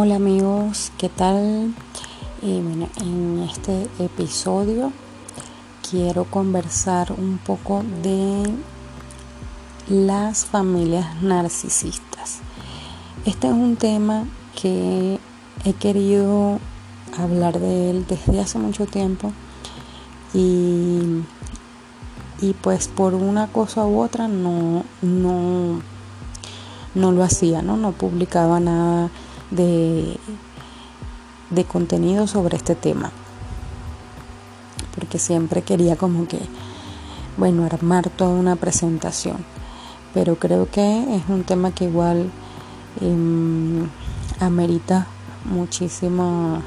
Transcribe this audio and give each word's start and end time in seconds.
Hola 0.00 0.14
amigos, 0.14 0.92
¿qué 0.96 1.08
tal? 1.08 1.74
Eh, 2.42 2.62
bueno, 2.62 2.88
en 3.00 3.42
este 3.50 3.88
episodio 3.98 4.92
quiero 5.90 6.22
conversar 6.22 7.10
un 7.10 7.38
poco 7.38 7.82
de 8.04 8.44
las 9.88 10.44
familias 10.44 11.20
narcisistas. 11.20 12.38
Este 13.24 13.48
es 13.48 13.52
un 13.52 13.74
tema 13.74 14.28
que 14.54 15.18
he 15.64 15.72
querido 15.72 16.60
hablar 17.18 17.58
de 17.58 17.90
él 17.90 18.06
desde 18.08 18.38
hace 18.38 18.60
mucho 18.60 18.86
tiempo 18.86 19.32
y, 20.32 21.24
y 22.40 22.52
pues 22.62 22.86
por 22.86 23.14
una 23.14 23.48
cosa 23.48 23.84
u 23.84 24.00
otra 24.00 24.28
no, 24.28 24.84
no, 25.02 25.82
no 26.94 27.10
lo 27.10 27.24
hacía, 27.24 27.62
¿no? 27.62 27.76
no 27.76 27.90
publicaba 27.90 28.60
nada 28.60 29.10
de, 29.50 30.18
de 31.50 31.64
contenido 31.64 32.26
sobre 32.26 32.56
este 32.56 32.74
tema. 32.74 33.10
Porque 34.94 35.18
siempre 35.18 35.62
quería 35.62 35.96
como 35.96 36.26
que, 36.26 36.40
bueno, 37.36 37.64
armar 37.64 38.10
toda 38.10 38.30
una 38.30 38.56
presentación. 38.56 39.44
Pero 40.14 40.36
creo 40.36 40.70
que 40.70 41.16
es 41.16 41.22
un 41.28 41.44
tema 41.44 41.70
que 41.72 41.84
igual 41.84 42.30
em, 43.00 43.88
amerita 44.40 45.06
muchísimas 45.44 46.62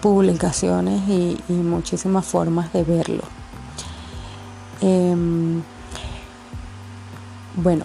publicaciones 0.00 1.08
y, 1.08 1.38
muchísimas 1.48 2.26
formas 2.26 2.72
de 2.72 2.84
verlo. 2.84 3.22
Em, 4.80 5.62
bueno, 7.56 7.84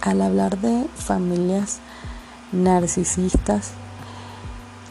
al 0.00 0.22
hablar 0.22 0.58
de 0.58 0.86
familias 0.96 1.80
narcisistas, 2.52 3.72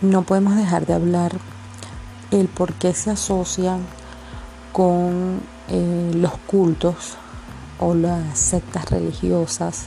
no 0.02 0.24
podemos 0.24 0.56
dejar 0.56 0.86
de 0.86 0.94
hablar 0.94 1.40
el 2.32 2.48
por 2.48 2.74
qué 2.74 2.94
se 2.94 3.12
asocian 3.12 3.82
con 4.72 5.42
eh, 5.68 6.12
los 6.16 6.38
cultos 6.48 7.18
o 7.80 7.96
las 7.96 8.38
sectas 8.38 8.90
religiosas 8.90 9.86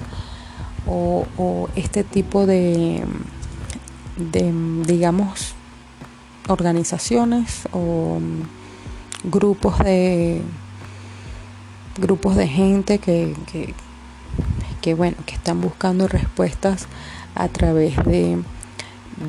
o, 0.87 1.69
este 1.77 2.03
tipo 2.03 2.45
de, 2.45 3.05
digamos, 4.17 5.55
organizaciones 6.48 7.69
o 7.73 8.19
grupos 9.25 9.79
de 9.79 10.42
grupos 11.98 12.34
de 12.36 12.48
gente 12.48 12.98
que 12.98 13.34
bueno, 14.93 15.17
que 15.25 15.35
están 15.35 15.61
buscando 15.61 16.09
respuestas 16.09 16.87
a 17.35 17.49
través 17.49 17.97
de, 18.05 18.43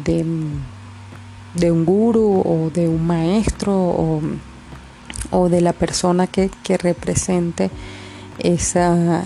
de, 0.04 1.72
un 1.72 1.86
guru 1.86 2.42
o 2.46 2.72
de 2.74 2.88
un 2.88 3.06
maestro 3.06 4.22
o, 5.32 5.50
de 5.50 5.62
la 5.62 5.74
persona 5.74 6.28
que, 6.28 6.50
represente 6.78 7.70
esa, 8.40 9.24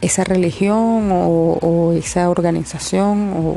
esa 0.00 0.24
religión 0.24 1.10
o, 1.12 1.58
o, 1.62 1.92
esa 1.92 2.28
organización 2.28 3.32
o 3.36 3.56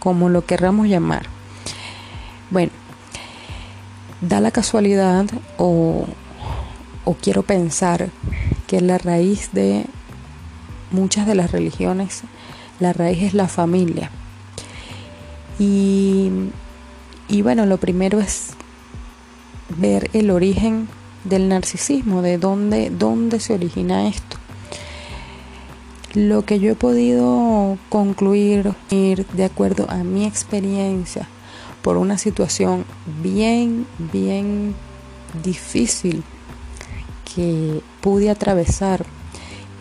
como 0.00 0.28
lo 0.28 0.44
querramos 0.44 0.88
llamar. 0.88 1.26
Bueno, 2.50 2.72
da 4.20 4.40
la 4.40 4.50
casualidad 4.50 5.26
o, 5.56 6.06
o 7.04 7.14
quiero 7.14 7.42
pensar 7.42 8.10
que 8.70 8.80
la 8.80 8.98
raíz 8.98 9.50
de 9.52 9.84
muchas 10.92 11.26
de 11.26 11.34
las 11.34 11.50
religiones, 11.50 12.22
la 12.78 12.92
raíz 12.92 13.20
es 13.20 13.34
la 13.34 13.48
familia. 13.48 14.12
Y, 15.58 16.30
bueno, 17.42 17.66
lo 17.66 17.78
primero 17.78 18.20
es 18.20 18.50
ver 19.76 20.08
el 20.12 20.30
origen 20.30 20.86
del 21.24 21.48
narcisismo, 21.48 22.22
de 22.22 22.38
dónde, 22.38 22.90
dónde 22.90 23.40
se 23.40 23.54
origina 23.54 24.06
esto. 24.06 24.36
Lo 26.14 26.44
que 26.44 26.60
yo 26.60 26.70
he 26.70 26.76
podido 26.76 27.76
concluir 27.88 28.76
de 28.88 29.44
acuerdo 29.44 29.90
a 29.90 30.04
mi 30.04 30.26
experiencia 30.26 31.28
por 31.82 31.96
una 31.96 32.18
situación 32.18 32.84
bien, 33.20 33.84
bien 34.12 34.76
difícil 35.42 36.22
que 37.34 37.80
pude 38.00 38.30
atravesar 38.30 39.04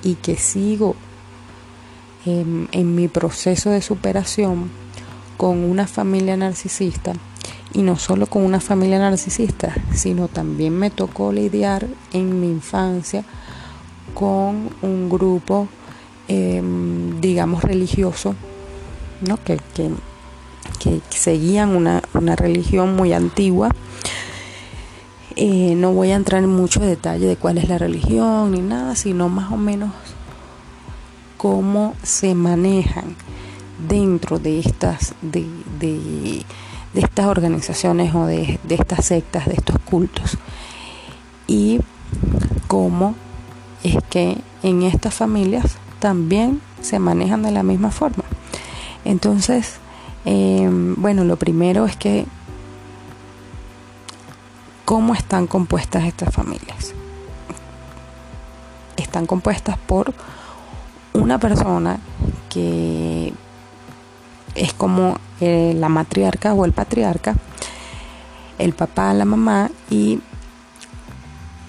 y 0.04 0.16
que 0.16 0.36
sigo 0.36 0.96
en, 2.26 2.96
mi 2.96 3.08
proceso 3.08 3.70
de 3.70 3.82
superación 3.82 4.70
con 5.38 5.64
una 5.64 5.88
familia 5.88 6.38
narcisista 6.38 7.14
y 7.74 7.82
no 7.82 7.98
solo 7.98 8.28
con 8.28 8.44
una 8.44 8.60
familia 8.60 9.00
narcisista, 9.00 9.74
sino 9.94 10.28
también 10.28 10.78
me 10.78 10.90
tocó 10.90 11.32
lidiar 11.32 11.88
en 12.14 12.42
mi 12.42 12.48
infancia 12.48 13.24
con 14.14 14.70
un 14.82 15.10
grupo, 15.10 15.68
em, 16.28 17.22
digamos, 17.22 17.64
religioso, 17.64 18.36
¿no? 19.22 19.38
que, 19.44 19.60
que, 19.76 19.92
que 20.80 21.18
seguían 21.18 21.76
una, 21.76 22.02
una 22.14 22.36
religión 22.36 22.96
muy 22.96 23.14
antigua 23.14 23.70
eh, 25.42 25.74
no 25.74 25.94
voy 25.94 26.12
a 26.12 26.18
entrar 26.18 26.44
en 26.44 26.50
mucho 26.50 26.82
detalle 26.82 27.26
de 27.26 27.38
cuál 27.38 27.58
es 27.58 27.70
la 27.70 27.78
religión 27.78 28.52
ni 28.52 28.60
nada, 28.60 28.98
sino 28.98 29.30
más 29.30 29.50
o 29.54 29.56
menos 29.56 29.92
cómo 31.38 31.96
se 32.04 32.36
manejan 32.36 33.16
dentro 33.88 34.38
de 34.38 34.60
estas, 34.60 35.16
de, 35.22 35.48
de, 35.80 36.44
estas 36.94 37.28
organizaciones 37.28 38.14
o 38.14 38.26
de, 38.26 38.60
de 38.66 38.76
estas 38.76 39.06
sectas, 39.06 39.46
de 39.46 39.54
estos 39.54 39.80
cultos. 39.80 40.38
Y 41.48 41.80
cómo 42.68 43.16
es 43.82 43.96
que 44.10 44.40
en 44.62 44.84
estas 44.84 45.14
familias 45.14 45.78
también 46.00 46.60
se 46.82 47.00
manejan 47.00 47.44
de 47.44 47.52
la 47.52 47.64
misma 47.64 47.92
forma. 47.92 48.26
Entonces, 49.06 49.76
eh, 50.26 50.68
bueno, 50.98 51.24
lo 51.24 51.38
primero 51.38 51.86
es 51.86 51.96
que 51.96 52.26
¿Cómo 54.90 55.14
están 55.14 55.46
compuestas 55.46 56.06
estas 56.06 56.34
familias? 56.34 56.96
Están 58.98 59.28
compuestas 59.28 59.78
por 59.78 60.16
una 61.14 61.38
persona 61.38 62.00
que 62.50 63.32
es 64.56 64.74
como 64.74 65.20
eh, 65.42 65.76
la 65.78 65.90
matriarca 65.90 66.56
o 66.56 66.66
el 66.66 66.72
patriarca, 66.72 67.36
el 68.58 68.74
papá, 68.74 69.14
la 69.14 69.26
mamá 69.26 69.70
y 69.92 70.22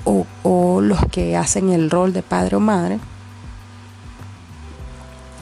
o, 0.06 0.24
o, 0.42 0.80
los 0.80 1.04
que 1.12 1.36
hacen 1.36 1.68
el 1.68 1.90
rol 1.90 2.14
de 2.14 2.22
padre 2.22 2.56
o 2.56 2.60
madre. 2.60 3.00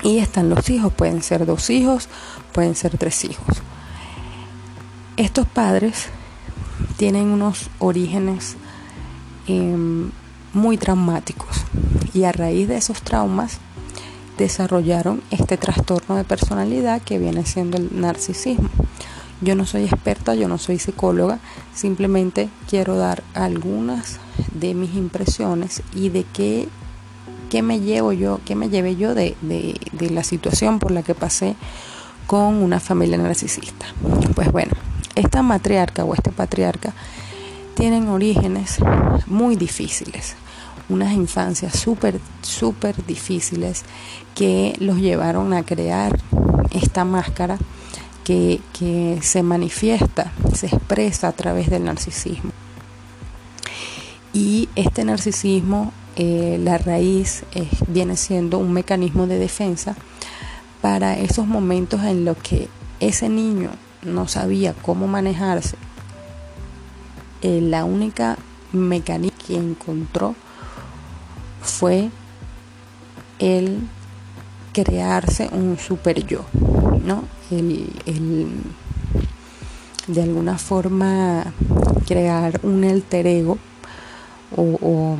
Y 0.02 0.18
están 0.18 0.50
los 0.50 0.68
hijos, 0.68 0.92
pueden 0.92 1.22
ser 1.22 1.46
dos 1.46 1.70
hijos, 1.70 2.08
pueden 2.52 2.74
ser 2.74 2.98
tres 2.98 3.24
hijos. 3.24 3.62
Estos 5.16 5.46
padres 5.46 6.08
tienen 6.96 7.28
unos 7.28 7.70
orígenes 7.78 8.56
em, 9.46 10.10
muy 10.52 10.76
traumáticos 10.76 11.64
y 12.14 12.24
a 12.24 12.32
raíz 12.32 12.68
de 12.68 12.76
esos 12.76 13.02
traumas 13.02 13.58
desarrollaron 14.36 15.22
este 15.30 15.56
trastorno 15.56 16.16
de 16.16 16.24
personalidad 16.24 17.02
que 17.02 17.18
viene 17.18 17.44
siendo 17.44 17.76
el 17.76 18.00
narcisismo. 18.00 18.70
Yo 19.40 19.54
no 19.54 19.66
soy 19.66 19.84
experta, 19.84 20.34
yo 20.34 20.48
no 20.48 20.58
soy 20.58 20.78
psicóloga, 20.78 21.38
simplemente 21.74 22.48
quiero 22.68 22.96
dar 22.96 23.22
algunas 23.34 24.18
de 24.54 24.74
mis 24.74 24.94
impresiones 24.94 25.82
y 25.94 26.08
de 26.08 26.24
qué, 26.24 26.68
me 27.62 27.80
llevo 27.80 28.12
yo, 28.12 28.40
me 28.56 28.68
llevé 28.68 28.96
yo 28.96 29.14
de, 29.14 29.36
de 29.40 30.10
la 30.10 30.24
situación 30.24 30.78
por 30.78 30.90
la 30.90 31.02
que 31.02 31.14
pasé 31.14 31.54
con 32.26 32.56
una 32.56 32.80
familia 32.80 33.16
narcisista. 33.16 33.86
Pues 34.34 34.50
bueno, 34.52 34.72
esta 35.18 35.42
matriarca 35.42 36.04
o 36.04 36.14
este 36.14 36.30
patriarca 36.30 36.92
tienen 37.74 38.08
orígenes 38.08 38.78
muy 39.26 39.56
difíciles, 39.56 40.34
unas 40.88 41.12
infancias 41.12 41.78
súper, 41.78 42.20
súper 42.42 43.04
difíciles 43.06 43.84
que 44.34 44.74
los 44.80 44.96
llevaron 44.98 45.52
a 45.52 45.62
crear 45.62 46.18
esta 46.70 47.04
máscara 47.04 47.58
que, 48.24 49.18
se 49.22 49.42
manifiesta, 49.42 50.32
se 50.54 50.66
expresa 50.66 51.28
a 51.28 51.32
través 51.32 51.70
del 51.70 51.84
narcisismo. 51.84 52.50
Y 54.34 54.68
este 54.74 55.04
narcisismo, 55.04 55.92
eh, 56.16 56.58
la 56.62 56.76
raíz 56.76 57.44
viene 57.86 58.16
siendo 58.16 58.58
un 58.58 58.72
mecanismo 58.72 59.26
de 59.26 59.38
defensa 59.38 59.96
para 60.82 61.18
esos 61.18 61.46
momentos 61.46 62.02
en 62.02 62.26
los 62.26 62.36
que 62.36 62.68
ese 63.00 63.30
niño 63.30 63.70
no 64.02 64.28
sabía 64.28 64.74
cómo 64.74 65.06
manejarse, 65.06 65.76
eh, 67.42 67.60
la 67.60 67.84
única 67.84 68.36
mecanismo 68.72 69.38
que 69.46 69.56
encontró 69.56 70.34
fue 71.62 72.10
el 73.38 73.88
crearse 74.72 75.48
un 75.52 75.78
super 75.78 76.26
yo, 76.26 76.44
¿no? 77.04 77.24
El, 77.50 77.88
de 80.06 80.22
alguna 80.22 80.58
forma 80.58 81.52
crear 82.06 82.60
un 82.62 82.84
alter 82.84 83.26
ego 83.26 83.58
o, 84.56 85.16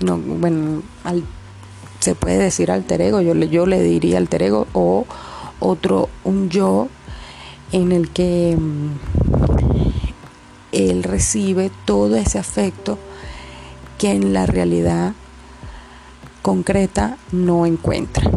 no, 0.00 0.18
bueno, 0.18 0.82
se 2.00 2.14
puede 2.14 2.38
decir 2.38 2.70
alter 2.70 3.00
ego, 3.00 3.20
yo 3.20 3.34
le, 3.34 3.48
yo 3.48 3.66
le 3.66 3.80
diría 3.80 4.18
alter 4.18 4.42
ego 4.42 4.66
o 4.72 5.06
otro, 5.64 6.08
un 6.24 6.50
yo 6.50 6.88
en 7.72 7.92
el 7.92 8.10
que 8.10 8.56
mm, 8.58 8.90
él 10.72 11.02
recibe 11.02 11.70
todo 11.84 12.16
ese 12.16 12.38
afecto 12.38 12.98
que 13.98 14.10
en 14.10 14.32
la 14.32 14.46
realidad 14.46 15.14
concreta 16.42 17.16
no 17.32 17.66
encuentra. 17.66 18.30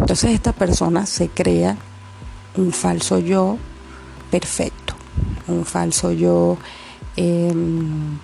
Entonces 0.00 0.30
esta 0.30 0.52
persona 0.52 1.04
se 1.06 1.28
crea 1.28 1.76
un 2.56 2.72
falso 2.72 3.18
yo 3.18 3.58
perfecto, 4.30 4.94
un 5.48 5.64
falso 5.64 6.12
yo 6.12 6.56
em, 7.16 8.18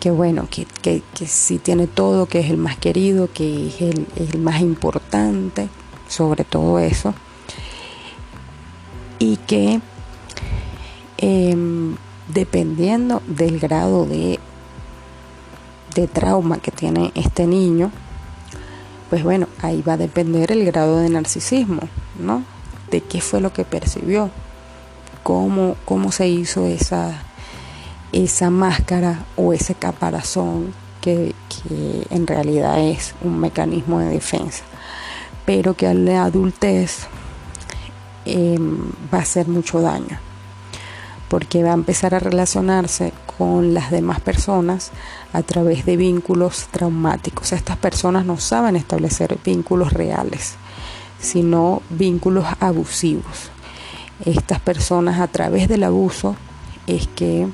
que 0.00 0.10
bueno, 0.10 0.46
que, 0.50 0.66
que, 0.82 1.26
sí 1.26 1.58
tiene 1.58 1.86
todo, 1.86 2.26
que 2.26 2.40
es 2.40 2.50
el 2.50 2.58
más 2.58 2.76
querido, 2.76 3.30
que 3.32 3.68
es 3.68 3.80
el 3.80 4.38
más 4.38 4.60
importante, 4.60 5.68
sobre 6.08 6.44
todo 6.44 6.78
eso, 6.78 7.14
y 9.24 9.38
que 9.38 9.80
em, 11.16 11.96
dependiendo 12.28 13.22
del 13.26 13.58
grado 13.58 14.04
de, 14.04 14.38
de 15.94 16.06
trauma 16.06 16.58
que 16.58 16.70
tiene 16.70 17.10
este 17.14 17.46
niño, 17.46 17.90
pues 19.08 19.24
bueno, 19.24 19.48
ahí 19.62 19.80
va 19.80 19.94
a 19.94 19.96
depender 19.96 20.52
el 20.52 20.66
grado 20.66 20.98
de 20.98 21.08
narcisismo, 21.08 21.88
¿no? 22.18 22.44
De 22.90 23.00
qué 23.00 23.22
fue 23.22 23.40
lo 23.40 23.50
que 23.50 23.64
percibió, 23.64 24.28
cómo, 25.22 25.76
cómo 25.86 26.12
se 26.12 26.28
hizo 26.28 26.66
esa, 26.66 27.22
esa 28.12 28.50
máscara 28.50 29.24
o 29.36 29.54
ese 29.54 29.74
caparazón 29.74 30.74
que, 31.00 31.34
en 32.10 32.26
realidad 32.26 32.78
es 32.78 33.14
un 33.22 33.40
mecanismo 33.40 34.00
de 34.00 34.08
defensa, 34.10 34.64
pero 35.46 35.72
que 35.72 35.86
a 35.86 35.94
la 35.94 36.24
adultez 36.24 37.06
em, 38.24 38.78
va 39.12 39.18
a 39.18 39.22
hacer 39.22 39.48
mucho 39.48 39.80
daño 39.80 40.18
porque 41.28 41.62
va 41.62 41.70
a 41.70 41.74
empezar 41.74 42.14
a 42.14 42.20
relacionarse 42.20 43.12
con 43.36 43.74
las 43.74 43.90
demás 43.90 44.20
personas 44.20 44.92
a 45.32 45.42
través 45.42 45.84
de 45.84 45.96
vínculos 45.96 46.68
traumáticos. 46.70 47.52
Estas 47.52 47.76
personas 47.76 48.24
no 48.24 48.38
saben 48.38 48.76
establecer 48.76 49.36
vínculos 49.44 49.92
reales, 49.92 50.54
sino 51.18 51.82
vínculos 51.90 52.46
abusivos. 52.60 53.50
Estas 54.24 54.60
personas 54.60 55.18
a 55.18 55.26
través 55.26 55.68
del 55.68 55.82
abuso 55.82 56.36
es 56.86 57.08
que 57.08 57.48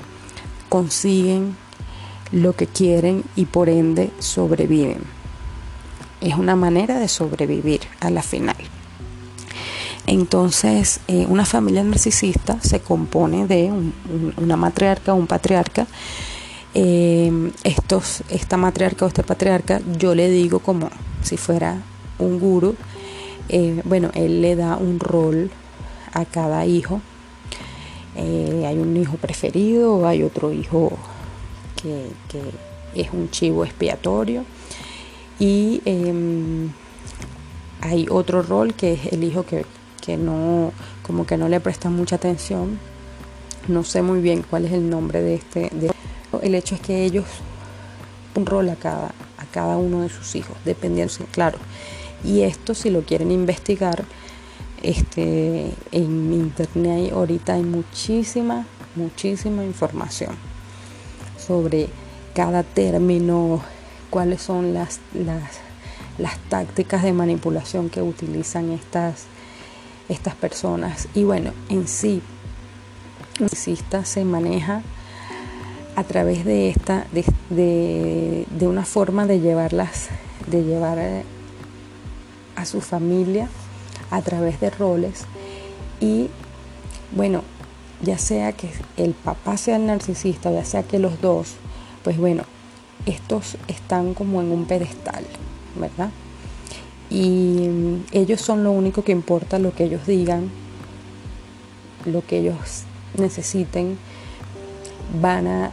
consiguen 0.69 1.55
lo 2.31 2.55
que 2.55 2.67
quieren 2.67 3.23
y 3.35 3.45
por 3.45 3.67
ende 3.67 4.11
sobreviven. 4.19 5.01
Es 6.21 6.35
una 6.35 6.55
manera 6.55 6.99
de 6.99 7.07
sobrevivir 7.07 7.81
a 7.99 8.11
la 8.11 8.21
final. 8.21 8.57
Entonces, 10.07 10.99
eh, 11.07 11.25
una 11.29 11.45
familia 11.45 11.83
narcisista 11.83 12.59
se 12.61 12.79
compone 12.79 13.47
de 13.47 13.71
una 14.37 14.57
matriarca 14.57 15.13
un 15.13 15.27
patriarca. 15.27 15.87
Eh, 16.73 17.51
estos, 17.63 18.23
esta 18.29 18.57
matriarca 18.57 19.05
o 19.05 19.07
este 19.07 19.23
patriarca, 19.23 19.81
yo 19.97 20.15
le 20.15 20.29
digo 20.29 20.59
como 20.59 20.89
si 21.21 21.37
fuera 21.37 21.81
un 22.17 22.39
guru. 22.39 22.75
Eh, 23.49 23.81
bueno, 23.85 24.09
él 24.13 24.41
le 24.41 24.55
da 24.55 24.77
un 24.77 24.99
rol 24.99 25.51
a 26.13 26.25
cada 26.25 26.65
hijo. 26.65 27.01
hay 28.15 28.77
un 28.77 28.97
hijo 28.97 29.17
preferido, 29.17 30.07
hay 30.07 30.23
otro 30.23 30.51
hijo 30.51 30.91
que, 31.81 32.07
que 32.27 32.41
es 33.01 33.11
un 33.13 33.29
chivo 33.29 33.65
expiatorio. 33.65 34.45
Y 35.39 35.81
em, 35.85 36.71
hay 37.81 38.05
otro 38.09 38.43
rol 38.43 38.73
que 38.73 38.93
es 38.93 39.07
el 39.07 39.23
hijo 39.23 39.43
que 39.43 39.65
que 40.01 40.17
no, 40.17 40.71
como 41.03 41.25
que 41.25 41.37
no 41.37 41.47
le 41.47 41.59
prestan 41.59 41.93
mucha 41.93 42.17
atención. 42.17 42.79
No 43.67 43.83
sé 43.83 44.01
muy 44.01 44.21
bien 44.21 44.43
cuál 44.47 44.65
es 44.65 44.73
el 44.73 44.89
nombre 44.89 45.21
de 45.21 45.35
este. 45.35 45.71
el 46.41 46.55
hecho 46.55 46.75
es 46.75 46.81
que 46.81 47.05
ellos 47.05 47.25
un 48.35 48.45
rol 48.45 48.69
a 48.69 48.75
cada, 48.75 49.07
a 49.37 49.45
cada 49.51 49.77
uno 49.77 50.01
de 50.01 50.09
sus 50.09 50.35
hijos, 50.35 50.57
dependiendo, 50.65 51.13
claro. 51.31 51.57
Y 52.23 52.41
esto 52.41 52.73
si 52.73 52.89
lo 52.89 53.01
quieren 53.01 53.31
investigar, 53.31 54.05
este, 54.81 55.71
en 55.91 56.33
internet 56.33 57.11
ahorita 57.13 57.53
hay 57.53 57.63
muchísima, 57.63 58.65
muchísima 58.95 59.63
información 59.63 60.35
sobre 61.37 61.89
cada 62.33 62.63
término, 62.63 63.61
cuáles 64.09 64.41
son 64.41 64.73
las, 64.73 64.99
las, 65.13 65.59
las 66.17 66.37
tácticas 66.49 67.03
de 67.03 67.13
manipulación 67.13 67.89
que 67.89 68.01
utilizan 68.01 68.71
estas 68.71 69.25
estas 70.11 70.35
personas. 70.35 71.07
Y 71.15 71.23
bueno, 71.23 71.53
en 71.69 71.87
sí, 71.87 72.21
un 73.39 73.45
narcisista 73.45 74.05
se 74.05 74.25
maneja 74.25 74.81
a 75.95 76.03
través 76.03 76.45
de 76.45 76.69
esta, 76.69 77.05
de, 77.11 78.45
de, 78.49 78.67
una 78.67 78.85
forma 78.85 79.25
de 79.25 79.39
llevarlas, 79.39 80.09
de 80.47 80.63
llevar 80.63 80.99
a, 82.55 82.65
su 82.65 82.79
familia 82.79 83.49
a 84.11 84.21
través 84.21 84.59
de 84.59 84.69
roles 84.69 85.25
y 85.99 86.29
bueno, 87.11 87.41
ya 88.03 88.19
sea 88.19 88.53
que 88.53 88.69
el 88.97 89.13
papá 89.13 89.57
sea 89.57 89.77
el 89.77 89.87
narcisista, 89.87 90.51
ya 90.51 90.63
sea 90.63 90.83
que 90.83 90.99
los 90.99 91.19
dos, 91.21 91.55
pues 92.03 92.17
bueno, 92.17 92.43
estos 93.07 93.57
están 93.67 94.13
como 94.13 94.41
en 94.41 94.51
un 94.51 94.65
pedestal, 94.65 95.25
¿verdad? 95.75 96.11
Y 97.11 97.69
ellos 98.13 98.39
son 98.39 98.63
lo 98.63 98.71
único 98.71 99.03
que 99.03 99.11
importa, 99.11 99.59
lo 99.59 99.75
que 99.75 99.83
ellos 99.83 100.07
digan, 100.07 100.49
lo 102.05 102.25
que 102.25 102.39
ellos 102.39 102.83
necesiten, 103.17 103.97
van 105.21 105.45
a, 105.47 105.71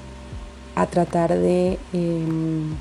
tratar 0.91 1.37
de, 1.37 1.79
em, 1.93 2.73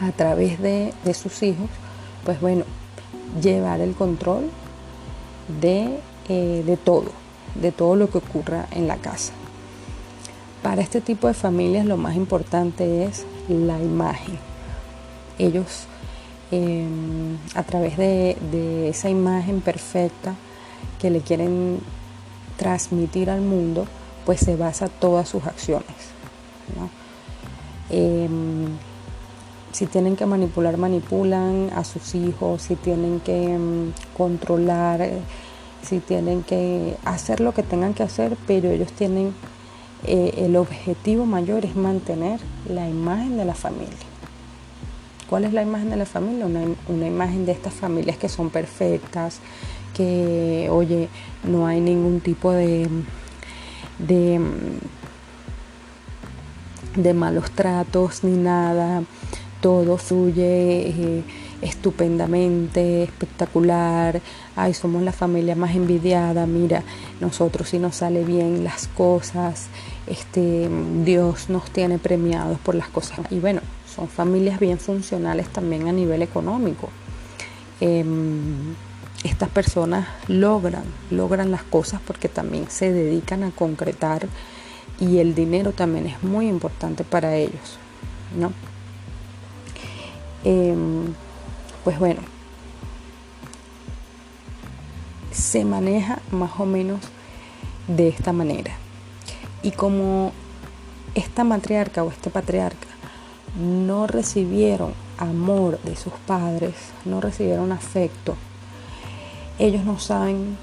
a 0.00 0.12
través 0.12 0.60
de, 0.60 0.92
sus 1.12 1.42
hijos, 1.42 1.68
pues 2.24 2.40
bueno, 2.40 2.64
llevar 3.42 3.80
el 3.80 3.94
control 3.94 4.48
de, 5.60 5.98
eh, 6.28 6.62
de 6.64 6.76
todo, 6.76 7.10
de 7.60 7.72
todo 7.72 7.96
lo 7.96 8.10
que 8.10 8.18
ocurra 8.18 8.66
en 8.70 8.86
la 8.86 8.96
casa. 8.96 9.32
Para 10.62 10.82
este 10.82 11.00
tipo 11.00 11.26
de 11.26 11.34
familias 11.34 11.84
lo 11.84 11.96
más 11.96 12.14
importante 12.14 13.04
es 13.04 13.26
la 13.48 13.80
imagen. 13.80 14.38
Ellos 15.38 15.86
Em, 16.54 17.36
a 17.56 17.64
través 17.64 17.96
de, 17.96 18.88
esa 18.88 19.10
imagen 19.10 19.60
perfecta 19.60 20.36
que 21.00 21.10
le 21.10 21.20
quieren 21.20 21.80
transmitir 22.56 23.28
al 23.28 23.40
mundo, 23.40 23.86
pues 24.24 24.38
se 24.38 24.54
basa 24.54 24.86
todas 24.88 25.28
sus 25.28 25.44
acciones. 25.46 25.96
Em, 27.90 28.68
si 29.72 29.86
tienen 29.86 30.14
que 30.14 30.26
manipular, 30.26 30.76
manipulan 30.76 31.70
a 31.74 31.82
sus 31.82 32.14
hijos, 32.14 32.62
si 32.62 32.76
tienen 32.76 33.18
que 33.18 33.54
em, 33.54 33.92
controlar, 34.16 35.08
si 35.82 35.98
tienen 35.98 36.44
que 36.44 36.96
hacer 37.04 37.40
lo 37.40 37.52
que 37.52 37.64
tengan 37.64 37.94
que 37.94 38.04
hacer, 38.04 38.36
pero 38.46 38.70
ellos 38.70 38.92
tienen 38.92 39.34
eh, 40.04 40.34
el 40.46 40.54
objetivo 40.54 41.26
mayor 41.26 41.64
es 41.64 41.74
mantener 41.74 42.38
la 42.68 42.88
imagen 42.88 43.36
de 43.38 43.44
la 43.44 43.54
familia. 43.54 44.13
¿Cuál 45.28 45.44
es 45.44 45.52
la 45.52 45.62
imagen 45.62 45.90
de 45.90 45.96
la 45.96 46.06
familia? 46.06 46.46
Una, 46.46 47.06
imagen 47.06 47.46
de 47.46 47.52
estas 47.52 47.72
familias 47.74 48.18
que 48.18 48.28
son 48.28 48.50
perfectas, 48.50 49.40
que, 49.94 50.68
oye, 50.70 51.08
no 51.44 51.66
hay 51.66 51.80
ningún 51.80 52.20
tipo 52.20 52.52
de, 52.52 52.88
de, 53.98 54.38
malos 57.14 57.50
tratos 57.52 58.22
ni 58.22 58.36
nada, 58.36 59.02
todo 59.60 59.96
fluye 59.96 60.88
eh, 60.88 61.24
estupendamente, 61.62 63.04
espectacular, 63.04 64.20
ay, 64.56 64.74
somos 64.74 65.02
la 65.02 65.12
familia 65.12 65.56
más 65.56 65.74
envidiada, 65.74 66.46
mira, 66.46 66.82
nosotros 67.20 67.70
si 67.70 67.78
nos 67.78 67.96
sale 67.96 68.24
bien 68.24 68.62
las 68.62 68.88
cosas, 68.88 69.68
este, 70.06 70.68
Dios 71.02 71.48
nos 71.48 71.70
tiene 71.70 71.98
premiados 71.98 72.58
por 72.58 72.74
las 72.74 72.88
cosas. 72.88 73.20
Y 73.30 73.38
bueno, 73.38 73.62
son 73.94 74.08
familias 74.08 74.58
bien 74.58 74.78
funcionales 74.78 75.48
también 75.48 75.88
a 75.88 75.92
nivel 75.92 76.22
económico. 76.22 76.88
Em, 77.80 78.74
estas 79.24 79.48
personas 79.48 80.08
logran, 80.28 80.84
logran 81.10 81.50
las 81.50 81.62
cosas 81.62 82.00
porque 82.06 82.28
también 82.28 82.70
se 82.70 82.92
dedican 82.92 83.42
a 83.42 83.50
concretar 83.50 84.26
y 85.00 85.18
el 85.18 85.34
dinero 85.34 85.72
también 85.72 86.06
es 86.06 86.22
muy 86.22 86.48
importante 86.48 87.04
para 87.04 87.36
ellos, 87.36 87.78
¿no? 88.38 88.52
Em, 90.44 91.14
Pues 91.84 91.98
bueno, 91.98 92.22
se 95.30 95.66
maneja 95.66 96.20
más 96.30 96.52
o 96.58 96.64
menos 96.64 97.00
de 97.88 98.08
esta 98.08 98.32
manera. 98.32 98.72
Y 99.62 99.72
como 99.72 100.32
esta 101.14 101.44
matriarca 101.44 102.02
o 102.02 102.10
este 102.10 102.30
patriarca 102.30 102.83
no 103.54 104.06
recibieron 104.06 104.92
amor 105.18 105.80
de 105.82 105.96
sus 105.96 106.12
padres, 106.26 106.74
no 107.04 107.20
recibieron 107.20 107.72
afecto, 107.72 108.36
ellos 109.58 109.84
no 109.84 109.98
saben 109.98 110.56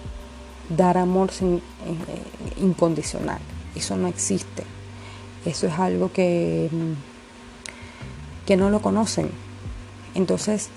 dar 0.69 0.97
amor 0.97 1.31
sin, 1.31 1.57
eh, 1.57 1.61
incondicional. 2.61 3.39
Eso 3.75 3.95
no 3.95 4.07
existe. 4.07 4.63
Eso 5.45 5.67
es 5.67 5.73
algo 5.73 6.11
que, 6.11 6.69
que 8.45 8.57
no 8.57 8.69
lo 8.69 8.81
conocen. 8.81 9.31
Entonces, 10.13 10.69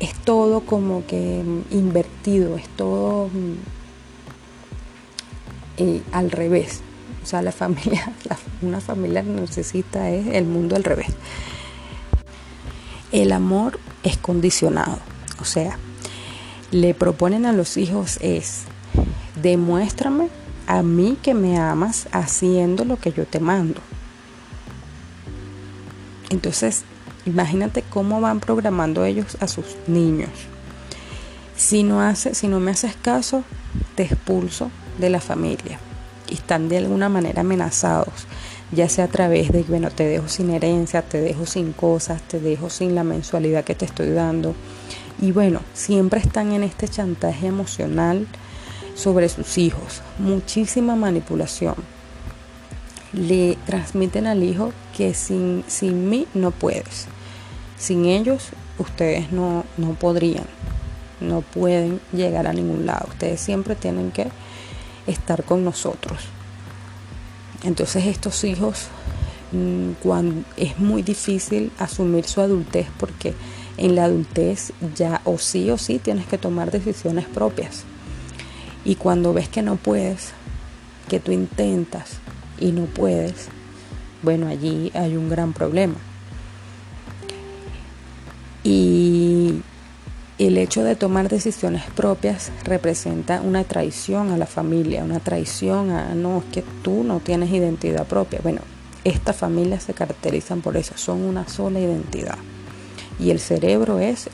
es 0.00 0.14
todo 0.14 0.60
como 0.60 1.04
que 1.06 1.42
invertido, 1.70 2.56
es 2.56 2.68
todo 2.68 3.28
eh, 5.76 6.02
al 6.12 6.30
revés. 6.30 6.80
O 7.22 7.26
sea, 7.26 7.42
la 7.42 7.52
familia, 7.52 8.12
una 8.62 8.80
familia 8.80 9.22
necesita 9.22 10.10
es 10.10 10.26
el 10.28 10.44
mundo 10.44 10.76
al 10.76 10.84
revés. 10.84 11.08
El 13.12 13.32
amor 13.32 13.78
es 14.02 14.16
condicionado. 14.18 14.98
O 15.40 15.44
sea, 15.44 15.78
le 16.70 16.94
proponen 16.94 17.46
a 17.46 17.52
los 17.52 17.76
hijos 17.76 18.18
es, 18.20 18.64
demuéstrame 19.40 20.28
a 20.66 20.82
mí 20.82 21.16
que 21.22 21.32
me 21.32 21.58
amas 21.58 22.08
haciendo 22.12 22.84
lo 22.84 22.96
que 22.96 23.12
yo 23.12 23.24
te 23.26 23.40
mando. 23.40 23.80
Entonces, 26.30 26.82
imagínate 27.24 27.82
cómo 27.82 28.20
van 28.20 28.40
programando 28.40 29.04
ellos 29.04 29.38
a 29.40 29.48
sus 29.48 29.76
niños. 29.86 30.30
Si 31.56 31.82
no, 31.82 32.02
hace, 32.02 32.34
si 32.34 32.48
no 32.48 32.60
me 32.60 32.70
haces 32.70 32.94
caso, 32.96 33.44
te 33.94 34.02
expulso 34.02 34.70
de 34.98 35.08
la 35.08 35.20
familia. 35.20 35.78
Y 36.28 36.34
están 36.34 36.68
de 36.68 36.76
alguna 36.76 37.08
manera 37.08 37.40
amenazados, 37.40 38.26
ya 38.72 38.88
sea 38.88 39.04
a 39.06 39.08
través 39.08 39.50
de, 39.50 39.62
bueno, 39.62 39.90
te 39.90 40.06
dejo 40.06 40.28
sin 40.28 40.50
herencia, 40.50 41.02
te 41.02 41.20
dejo 41.20 41.46
sin 41.46 41.72
cosas, 41.72 42.20
te 42.22 42.38
dejo 42.40 42.68
sin 42.70 42.94
la 42.94 43.04
mensualidad 43.04 43.64
que 43.64 43.74
te 43.74 43.84
estoy 43.84 44.10
dando. 44.10 44.54
Y 45.20 45.32
bueno, 45.32 45.60
siempre 45.74 46.20
están 46.20 46.52
en 46.52 46.62
este 46.62 46.86
chantaje 46.88 47.46
emocional 47.46 48.26
sobre 48.94 49.28
sus 49.28 49.58
hijos, 49.58 50.02
muchísima 50.18 50.96
manipulación. 50.96 51.76
Le 53.12 53.56
transmiten 53.64 54.26
al 54.26 54.42
hijo 54.42 54.72
que 54.96 55.14
sin, 55.14 55.64
sin 55.66 56.10
mí 56.10 56.26
no 56.34 56.50
puedes. 56.50 57.06
Sin 57.78 58.04
ellos 58.04 58.50
ustedes 58.78 59.32
no, 59.32 59.64
no 59.76 59.94
podrían, 59.94 60.44
no 61.20 61.40
pueden 61.40 62.00
llegar 62.12 62.46
a 62.46 62.52
ningún 62.52 62.84
lado. 62.84 63.06
Ustedes 63.08 63.40
siempre 63.40 63.76
tienen 63.76 64.10
que 64.10 64.28
estar 65.06 65.42
con 65.44 65.64
nosotros. 65.64 66.18
Entonces 67.62 68.06
estos 68.06 68.44
hijos 68.44 68.86
mm, 69.52 69.92
cuando 70.02 70.44
es 70.56 70.78
muy 70.78 71.02
difícil 71.02 71.72
asumir 71.78 72.24
su 72.24 72.40
adultez 72.40 72.86
porque 72.98 73.34
en 73.76 73.94
la 73.94 74.04
adultez 74.04 74.72
ya 74.94 75.20
o 75.24 75.38
sí 75.38 75.70
o 75.70 75.78
sí 75.78 75.98
tienes 75.98 76.26
que 76.26 76.38
tomar 76.38 76.70
decisiones 76.70 77.26
propias. 77.26 77.84
Y 78.84 78.94
cuando 78.94 79.32
ves 79.32 79.48
que 79.48 79.62
no 79.62 79.76
puedes, 79.76 80.32
que 81.08 81.20
tú 81.20 81.32
intentas 81.32 82.18
y 82.60 82.72
no 82.72 82.84
puedes, 82.84 83.48
bueno, 84.22 84.48
allí 84.48 84.90
hay 84.94 85.16
un 85.16 85.28
gran 85.28 85.52
problema. 85.52 85.96
El 90.48 90.56
hecho 90.56 90.82
de 90.82 90.96
tomar 90.96 91.28
decisiones 91.28 91.82
propias 91.94 92.50
representa 92.64 93.42
una 93.42 93.64
traición 93.64 94.30
a 94.30 94.38
la 94.38 94.46
familia, 94.46 95.04
una 95.04 95.20
traición 95.20 95.90
a, 95.90 96.14
no, 96.14 96.38
es 96.38 96.44
que 96.46 96.64
tú 96.82 97.04
no 97.04 97.20
tienes 97.20 97.50
identidad 97.50 98.06
propia. 98.06 98.40
Bueno, 98.42 98.62
estas 99.04 99.36
familias 99.36 99.82
se 99.82 99.92
caracterizan 99.92 100.62
por 100.62 100.78
eso, 100.78 100.94
son 100.96 101.22
una 101.22 101.46
sola 101.46 101.80
identidad. 101.80 102.38
Y 103.20 103.30
el 103.30 103.40
cerebro 103.40 103.98
es 103.98 104.30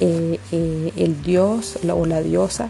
eh, 0.00 0.38
eh, 0.52 0.92
el 0.94 1.22
dios 1.22 1.78
o 1.90 2.04
la 2.04 2.20
diosa 2.20 2.68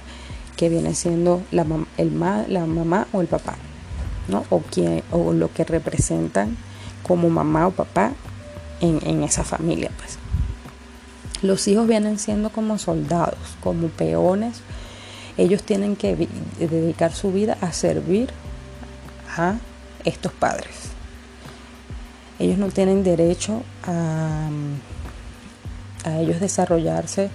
que 0.57 0.69
viene 0.69 0.95
siendo 0.95 1.43
la, 1.51 1.67
el 1.99 2.21
la 2.21 2.67
mamá 2.67 3.09
o 3.13 3.21
el 3.21 3.27
papá, 3.27 3.57
¿no? 4.29 4.45
O, 4.49 4.63
o 5.11 5.33
lo 5.33 5.53
que 5.53 5.65
representan 5.65 6.57
como 7.03 7.31
mamá 7.31 7.67
o 7.67 7.73
papá 7.73 8.13
en, 8.81 9.01
en 9.05 9.25
esa 9.25 9.43
familia. 9.43 9.91
Pues. 9.99 10.19
Los 11.43 11.69
hijos 11.69 11.87
vienen 11.87 12.19
siendo 12.19 12.51
como 12.51 12.79
soldados, 12.79 13.39
como 13.63 13.89
peones. 13.89 14.61
Ellos 15.37 15.63
tienen 15.63 15.97
que 15.97 16.29
dedicar 16.59 17.13
su 17.13 17.31
vida 17.33 17.59
a 17.61 17.73
servir 17.73 18.31
a 19.37 19.57
estos 20.05 20.33
padres. 20.33 20.97
Ellos 22.39 22.59
no 22.59 22.69
tienen 22.69 23.03
derecho 23.03 23.63
a, 23.85 24.49
ellos 26.21 26.39
desarrollarse 26.39 27.31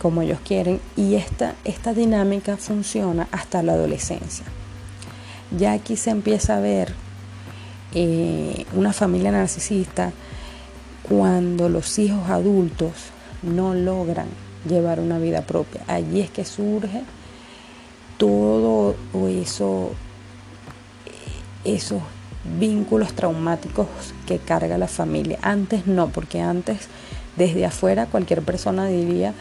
como 0.00 0.22
ellos 0.22 0.38
quieren 0.42 0.80
y 0.96 1.16
esta, 1.16 1.54
esta 1.64 1.92
dinámica 1.92 2.56
funciona 2.56 3.28
hasta 3.30 3.62
la 3.62 3.72
adolescencia. 3.72 4.46
Ya 5.56 5.72
aquí 5.72 5.96
se 5.96 6.10
empieza 6.10 6.56
a 6.56 6.60
ver 6.60 6.94
eh, 7.92 8.64
una 8.72 8.92
familia 8.92 9.32
narcisista 9.32 10.12
cuando 11.08 11.68
los 11.68 11.98
hijos 11.98 12.28
adultos 12.28 12.92
no 13.42 13.74
logran 13.74 14.26
llevar 14.68 15.00
una 15.00 15.18
vida 15.18 15.42
propia. 15.42 15.80
Allí 15.86 16.20
es 16.20 16.30
que 16.30 16.44
surge 16.44 17.02
todo 18.18 18.94
eso, 19.30 19.92
esos 21.64 22.02
vínculos 22.58 23.12
traumáticos 23.14 23.86
que 24.26 24.38
carga 24.38 24.76
la 24.76 24.88
familia. 24.88 25.38
Antes 25.42 25.86
no, 25.86 26.08
porque 26.08 26.40
antes 26.40 26.88
desde 27.36 27.64
afuera 27.64 28.06
cualquier 28.06 28.42
persona 28.42 28.86
diría, 28.88 29.34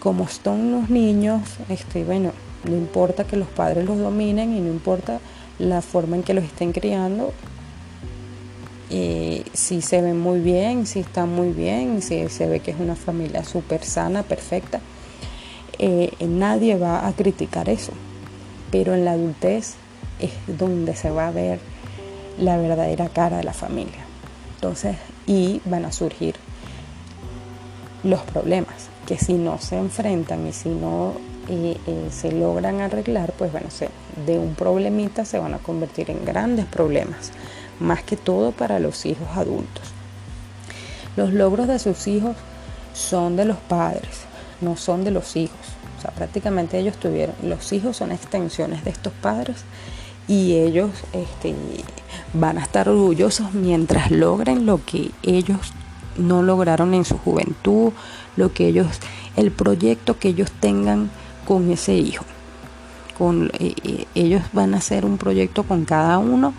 como 0.00 0.24
están 0.24 0.70
los 0.70 0.90
niños, 0.90 1.42
este, 1.68 2.04
bueno, 2.04 2.32
no 2.64 2.76
importa 2.76 3.24
que 3.24 3.36
los 3.36 3.48
padres 3.48 3.84
los 3.84 3.98
dominen 3.98 4.56
y 4.56 4.60
no 4.60 4.68
importa 4.68 5.18
la 5.58 5.82
forma 5.82 6.16
en 6.16 6.22
que 6.22 6.34
los 6.34 6.44
estén 6.44 6.72
criando, 6.72 7.32
eh, 8.90 9.44
si 9.52 9.82
se 9.82 10.00
ven 10.00 10.18
muy 10.18 10.40
bien, 10.40 10.86
si 10.86 11.00
están 11.00 11.30
muy 11.30 11.50
bien, 11.50 12.02
si 12.02 12.28
se 12.28 12.46
ve 12.46 12.60
que 12.60 12.70
es 12.72 12.80
una 12.80 12.96
familia 12.96 13.44
súper 13.44 13.84
sana, 13.84 14.22
perfecta, 14.22 14.80
eh, 15.78 16.12
nadie 16.20 16.76
va 16.76 17.06
a 17.06 17.12
criticar 17.12 17.68
eso. 17.68 17.92
Pero 18.70 18.94
en 18.94 19.04
la 19.04 19.12
adultez 19.12 19.74
es 20.20 20.32
donde 20.46 20.94
se 20.96 21.10
va 21.10 21.28
a 21.28 21.30
ver 21.30 21.58
la 22.38 22.56
verdadera 22.56 23.08
cara 23.08 23.38
de 23.38 23.44
la 23.44 23.52
familia. 23.52 24.04
Entonces, 24.56 24.96
y 25.26 25.60
van 25.64 25.84
a 25.84 25.92
surgir 25.92 26.34
los 28.02 28.20
problemas 28.22 28.88
que 29.06 29.18
si 29.18 29.34
no 29.34 29.58
se 29.58 29.76
enfrentan 29.76 30.46
y 30.46 30.52
si 30.52 30.68
no 30.68 31.14
eh, 31.48 31.76
eh, 31.86 32.08
se 32.10 32.32
logran 32.32 32.80
arreglar, 32.80 33.32
pues 33.36 33.52
bueno, 33.52 33.68
de 34.26 34.38
un 34.38 34.54
problemita 34.54 35.24
se 35.24 35.38
van 35.38 35.54
a 35.54 35.58
convertir 35.58 36.10
en 36.10 36.24
grandes 36.24 36.64
problemas, 36.64 37.32
más 37.80 38.02
que 38.02 38.16
todo 38.16 38.52
para 38.52 38.78
los 38.78 39.06
hijos 39.06 39.28
adultos. 39.34 39.84
Los 41.16 41.32
logros 41.32 41.68
de 41.68 41.78
sus 41.78 42.06
hijos 42.06 42.36
son 42.92 43.36
de 43.36 43.44
los 43.44 43.56
padres, 43.56 44.24
no 44.60 44.76
son 44.76 45.04
de 45.04 45.10
los 45.10 45.36
hijos. 45.36 45.58
O 45.98 46.02
sea, 46.02 46.10
prácticamente 46.10 46.78
ellos 46.78 46.96
tuvieron, 46.96 47.34
los 47.42 47.72
hijos 47.72 47.96
son 47.96 48.12
extensiones 48.12 48.84
de 48.84 48.90
estos 48.90 49.12
padres 49.12 49.64
y 50.26 50.54
ellos 50.54 50.90
este, 51.12 51.54
van 52.32 52.58
a 52.58 52.62
estar 52.62 52.88
orgullosos 52.88 53.52
mientras 53.52 54.10
logren 54.10 54.66
lo 54.66 54.84
que 54.84 55.10
ellos 55.22 55.72
no 56.16 56.42
lograron 56.42 56.94
en 56.94 57.04
su 57.04 57.18
juventud, 57.18 57.92
lo 58.36 58.52
que 58.52 58.68
ellos, 58.68 58.86
el 59.36 59.50
proyecto 59.50 60.18
que 60.18 60.28
ellos 60.28 60.50
tengan 60.60 61.10
con 61.46 61.70
ese 61.70 61.94
hijo. 61.94 62.24
Con, 63.18 63.50
eh, 63.60 63.74
eh, 63.84 64.06
ellos 64.14 64.42
van 64.52 64.74
a 64.74 64.78
hacer 64.78 65.04
un 65.04 65.18
proyecto 65.18 65.62
con 65.62 65.84
cada 65.84 66.18
uno 66.18 66.52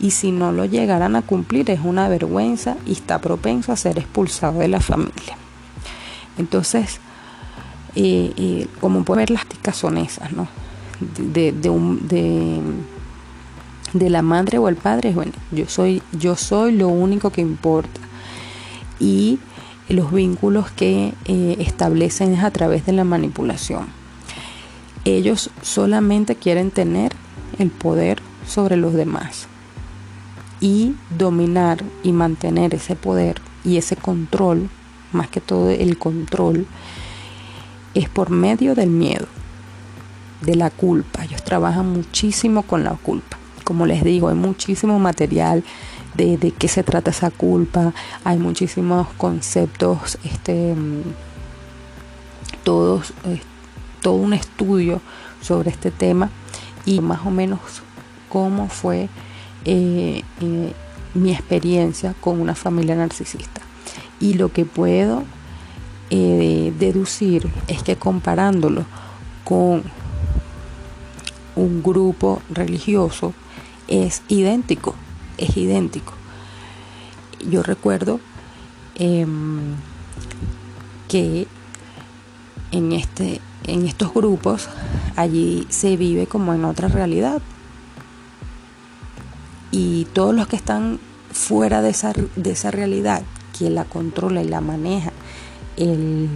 y 0.00 0.12
si 0.12 0.30
no 0.30 0.52
lo 0.52 0.64
llegaran 0.64 1.16
a 1.16 1.22
cumplir 1.22 1.70
es 1.70 1.80
una 1.82 2.08
vergüenza 2.08 2.76
y 2.86 2.92
está 2.92 3.20
propenso 3.20 3.72
a 3.72 3.76
ser 3.76 3.98
expulsado 3.98 4.60
de 4.60 4.68
la 4.68 4.80
familia. 4.80 5.36
Entonces, 6.36 7.00
eh, 7.94 8.66
como 8.80 9.04
pueden 9.04 9.22
ver, 9.22 9.30
las 9.30 9.46
ticas 9.46 9.76
son 9.76 9.98
esas, 9.98 10.32
¿no? 10.32 10.48
De, 11.32 11.52
de, 11.52 11.70
un, 11.70 12.06
de, 12.08 12.60
de 13.92 14.10
la 14.10 14.22
madre 14.22 14.58
o 14.58 14.68
el 14.68 14.76
padre, 14.76 15.12
bueno, 15.12 15.32
yo 15.50 15.68
soy, 15.68 16.02
yo 16.12 16.36
soy 16.36 16.72
lo 16.72 16.88
único 16.88 17.30
que 17.30 17.40
importa 17.40 18.00
y 18.98 19.38
los 19.88 20.12
vínculos 20.12 20.70
que 20.70 21.14
eh, 21.24 21.56
establecen 21.60 22.34
es 22.34 22.42
a 22.42 22.50
través 22.50 22.84
de 22.86 22.92
la 22.92 23.04
manipulación. 23.04 23.86
Ellos 25.04 25.50
solamente 25.62 26.36
quieren 26.36 26.70
tener 26.70 27.12
el 27.58 27.70
poder 27.70 28.20
sobre 28.46 28.76
los 28.76 28.92
demás 28.92 29.48
y 30.60 30.94
dominar 31.16 31.84
y 32.02 32.12
mantener 32.12 32.74
ese 32.74 32.96
poder 32.96 33.40
y 33.64 33.76
ese 33.76 33.96
control 33.96 34.68
más 35.12 35.28
que 35.28 35.40
todo 35.40 35.70
el 35.70 35.98
control, 35.98 36.66
es 37.94 38.08
por 38.08 38.30
medio 38.30 38.74
del 38.74 38.90
miedo, 38.90 39.26
de 40.42 40.54
la 40.54 40.70
culpa. 40.70 41.24
Ellos 41.24 41.42
trabajan 41.42 41.90
muchísimo 41.90 42.62
con 42.62 42.84
la 42.84 42.92
culpa. 42.92 43.38
Como 43.64 43.86
les 43.86 44.02
digo, 44.04 44.28
hay 44.28 44.34
muchísimo 44.34 44.98
material 44.98 45.64
de, 46.14 46.36
de 46.38 46.52
qué 46.52 46.68
se 46.68 46.82
trata 46.82 47.10
esa 47.10 47.30
culpa, 47.30 47.92
hay 48.24 48.38
muchísimos 48.38 49.08
conceptos, 49.16 50.18
este, 50.24 50.74
todos, 52.64 53.12
eh, 53.24 53.40
todo 54.00 54.14
un 54.14 54.32
estudio 54.32 55.00
sobre 55.40 55.70
este 55.70 55.90
tema 55.90 56.30
y 56.86 57.00
más 57.00 57.26
o 57.26 57.30
menos 57.30 57.60
cómo 58.28 58.68
fue 58.68 59.08
eh, 59.68 60.22
eh, 60.40 60.72
mi 61.14 61.32
experiencia 61.32 62.14
con 62.20 62.40
una 62.40 62.54
familia 62.54 62.96
narcisista. 62.96 63.60
Y 64.20 64.34
lo 64.34 64.52
que 64.52 64.64
puedo 64.64 65.24
deducir 66.10 67.50
es 67.68 67.82
que 67.82 67.96
comparándolo 67.96 68.86
con 69.44 69.82
un 71.54 71.82
grupo 71.82 72.40
religioso 72.48 73.34
es 73.88 74.22
idéntico, 74.28 74.94
es 75.36 75.56
idéntico. 75.56 76.12
Yo 77.48 77.62
recuerdo 77.62 78.20
em, 78.94 79.74
que 81.08 81.46
en, 82.70 82.92
este, 82.92 83.40
en 83.64 83.86
estos 83.86 84.12
grupos 84.14 84.68
allí 85.16 85.66
se 85.68 85.96
vive 85.96 86.26
como 86.26 86.54
en 86.54 86.64
otra 86.64 86.88
realidad. 86.88 87.42
Y 89.70 90.06
todos 90.06 90.34
los 90.34 90.46
que 90.48 90.56
están 90.56 90.98
fuera 91.30 91.82
de 91.82 91.90
esa, 91.90 92.12
de 92.36 92.50
esa 92.50 92.70
realidad, 92.70 93.22
quien 93.56 93.74
la 93.74 93.84
controla 93.84 94.42
y 94.42 94.48
la 94.48 94.60
maneja, 94.60 95.12
el, 95.76 96.28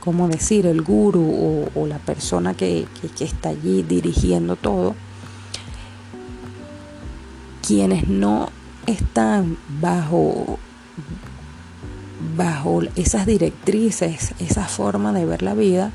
¿cómo 0.00 0.28
decir?, 0.28 0.66
el 0.66 0.82
guru 0.82 1.68
o, 1.74 1.86
la 1.86 1.98
persona 1.98 2.54
que, 2.54 2.86
que 3.16 3.24
está 3.24 3.50
allí 3.50 3.82
dirigiendo 3.82 4.56
todo, 4.56 4.94
quienes 7.66 8.08
no 8.08 8.50
están 8.86 9.56
bajo 9.80 10.58
bajo 12.36 12.82
esas 12.96 13.26
directrices, 13.26 14.34
esa 14.38 14.66
forma 14.66 15.12
de 15.12 15.26
ver 15.26 15.42
la 15.42 15.54
vida, 15.54 15.92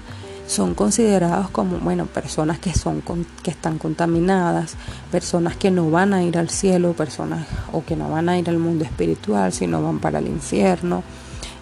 son 0.50 0.74
considerados 0.74 1.52
como, 1.52 1.78
bueno, 1.78 2.08
personas 2.08 2.58
que, 2.58 2.74
son, 2.74 3.04
que 3.44 3.52
están 3.52 3.78
contaminadas, 3.78 4.78
personas 5.12 5.56
que 5.56 5.70
no 5.70 5.92
van 5.92 6.12
a 6.12 6.24
ir 6.24 6.40
al 6.40 6.50
cielo, 6.50 6.94
personas 6.94 7.46
o 7.72 7.86
que 7.86 7.96
no 7.96 8.10
van 8.10 8.30
a 8.30 8.40
ir 8.40 8.50
al 8.50 8.58
mundo 8.58 8.84
espiritual, 8.84 9.54
sino 9.54 9.84
van 9.84 10.00
para 10.00 10.18
el 10.18 10.26
infierno. 10.26 11.04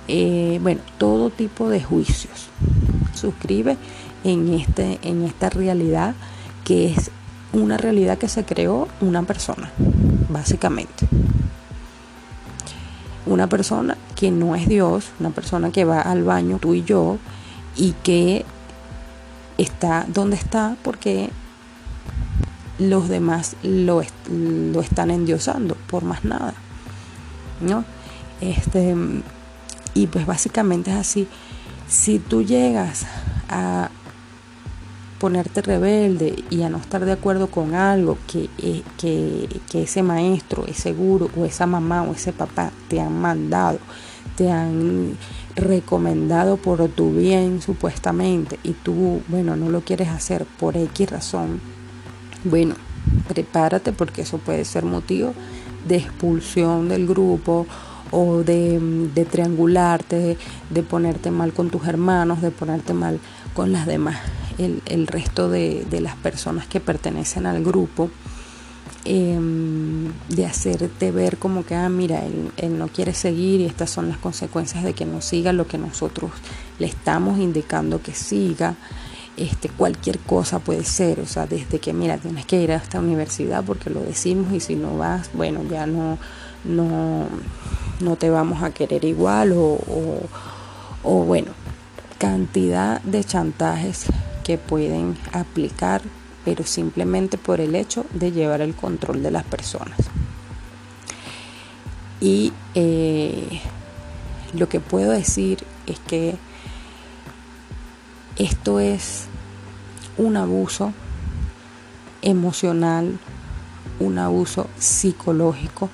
Eh, 0.07 0.59
bueno, 0.63 0.79
todo 0.97 1.29
tipo 1.29 1.69
de 1.69 1.83
juicios. 1.83 2.47
Suscribe 3.13 3.75
en, 4.23 4.53
este, 4.53 4.99
en 5.01 5.23
esta 5.23 5.49
realidad 5.49 6.15
que 6.63 6.93
es 6.93 7.11
una 7.51 7.75
realidad 7.75 8.17
que 8.17 8.29
se 8.29 8.45
creó 8.45 8.87
una 9.01 9.23
persona, 9.23 9.69
básicamente 10.29 11.07
una 13.25 13.47
persona 13.47 13.97
que 14.15 14.31
no 14.31 14.55
es 14.55 14.69
Dios, 14.69 15.09
una 15.19 15.31
persona 15.31 15.71
que 15.71 15.83
va 15.83 15.99
al 15.99 16.23
baño, 16.23 16.59
tú 16.59 16.73
y 16.73 16.83
yo, 16.85 17.17
y 17.75 17.91
que 18.01 18.45
está 19.57 20.05
donde 20.07 20.35
está 20.35 20.75
porque 20.83 21.29
los 22.79 23.09
demás 23.09 23.55
lo, 23.63 24.03
lo 24.29 24.81
están 24.81 25.11
endiosando, 25.11 25.75
por 25.87 26.03
más 26.03 26.23
nada. 26.23 26.53
¿no? 27.61 27.83
Este, 28.41 28.95
y 29.93 30.07
pues 30.07 30.25
básicamente 30.25 30.91
es 30.91 30.97
así. 30.97 31.27
Si 31.87 32.19
tú 32.19 32.43
llegas 32.43 33.05
a 33.49 33.89
ponerte 35.19 35.61
rebelde 35.61 36.43
y 36.49 36.61
a 36.61 36.69
no 36.69 36.77
estar 36.77 37.03
de 37.03 37.11
acuerdo 37.11 37.47
con 37.47 37.73
algo 37.73 38.17
que, 38.27 38.49
eh, 38.59 38.83
que, 38.97 39.49
que, 39.69 39.83
ese 39.83 40.03
maestro, 40.03 40.65
ese 40.67 40.93
guru 40.93 41.31
o 41.35 41.45
esa 41.45 41.65
mamá 41.65 42.03
o 42.03 42.13
ese 42.13 42.33
papá 42.33 42.71
te 42.87 43.01
han 43.01 43.19
mandado, 43.19 43.79
te 44.35 44.51
han 44.51 45.17
recomendado 45.55 46.57
por 46.57 46.87
tu 46.89 47.13
bien 47.13 47.61
supuestamente 47.61 48.59
y 48.63 48.73
tú, 48.73 49.21
bueno, 49.27 49.55
no 49.55 49.69
lo 49.69 49.81
quieres 49.81 50.09
hacer 50.09 50.45
por 50.59 50.77
X 50.77 51.09
razón, 51.09 51.59
bueno, 52.43 52.75
prepárate 53.27 53.91
porque 53.91 54.21
eso 54.21 54.37
puede 54.37 54.65
ser 54.65 54.85
motivo 54.85 55.33
de 55.87 55.97
expulsión 55.97 56.89
del 56.89 57.07
grupo 57.07 57.65
o 58.11 58.43
de, 58.43 58.79
de 59.13 59.25
triangularte, 59.25 60.37
de 60.69 60.83
ponerte 60.83 61.31
mal 61.31 61.53
con 61.53 61.69
tus 61.69 61.87
hermanos, 61.87 62.41
de 62.41 62.51
ponerte 62.51 62.93
mal 62.93 63.19
con 63.53 63.71
las 63.71 63.85
demás 63.85 64.17
el, 64.57 65.07
resto 65.07 65.49
de, 65.49 65.85
las 66.01 66.15
personas 66.15 66.67
que 66.67 66.79
pertenecen 66.79 67.45
al 67.45 67.63
grupo, 67.63 68.09
em, 69.07 70.11
de 70.29 70.45
hacerte 70.45 71.11
ver 71.11 71.37
como 71.37 71.65
que, 71.65 71.75
ah, 71.75 71.89
mira, 71.89 72.21
él, 72.57 72.77
no 72.77 72.87
quiere 72.87 73.13
seguir 73.13 73.61
y 73.61 73.65
estas 73.65 73.89
son 73.89 74.09
las 74.09 74.17
consecuencias 74.17 74.83
de 74.83 74.93
que 74.93 75.05
no 75.05 75.21
siga 75.21 75.53
lo 75.53 75.67
que 75.67 75.77
nosotros 75.77 76.31
le 76.79 76.87
estamos 76.87 77.39
indicando 77.39 78.01
que 78.01 78.13
siga. 78.13 78.75
Este, 79.37 79.69
cualquier 79.69 80.17
cosa 80.19 80.59
puede 80.59 80.83
ser, 80.83 81.19
o 81.19 81.27
sea, 81.27 81.45
desde 81.45 81.79
que, 81.79 81.93
mira, 81.93 82.17
tienes 82.17 82.45
que 82.45 82.61
ir 82.61 82.71
a 82.71 82.77
esta 82.77 82.99
universidad 82.99 83.63
porque 83.63 83.91
lo 83.91 84.01
decimos 84.01 84.51
y 84.51 84.59
si 84.59 84.75
no 84.75 84.97
vas, 84.97 85.29
bueno, 85.33 85.61
ya 85.69 85.85
no, 85.85 86.17
no, 86.63 87.27
no 87.99 88.15
te 88.15 88.31
vamos 88.31 88.63
a 88.63 88.71
querer 88.71 89.05
igual 89.05 89.53
o, 89.53 89.77
o 91.03 91.23
bueno, 91.23 91.51
cantidad 92.17 93.01
de 93.03 93.23
chantajes 93.23 94.07
que 94.43 94.57
pueden 94.57 95.17
aplicar, 95.33 96.01
pero 96.47 96.63
simplemente 96.63 97.37
por 97.37 97.59
el 97.59 97.75
hecho 97.75 98.05
de 98.13 98.31
llevar 98.31 98.61
el 98.61 98.73
control 98.73 99.21
de 99.21 99.31
las 99.31 99.43
personas. 99.43 99.97
Y 102.21 102.53
eh, 102.73 103.59
lo 104.53 104.69
que 104.69 104.79
puedo 104.79 105.11
decir 105.11 105.65
es 105.87 105.99
que 105.99 106.37
esto 108.37 108.79
es 108.79 109.25
un 110.17 110.37
abuso 110.37 110.93
emocional, 112.21 113.19
un 113.99 114.17
abuso 114.17 114.69
psicológico 114.79 115.89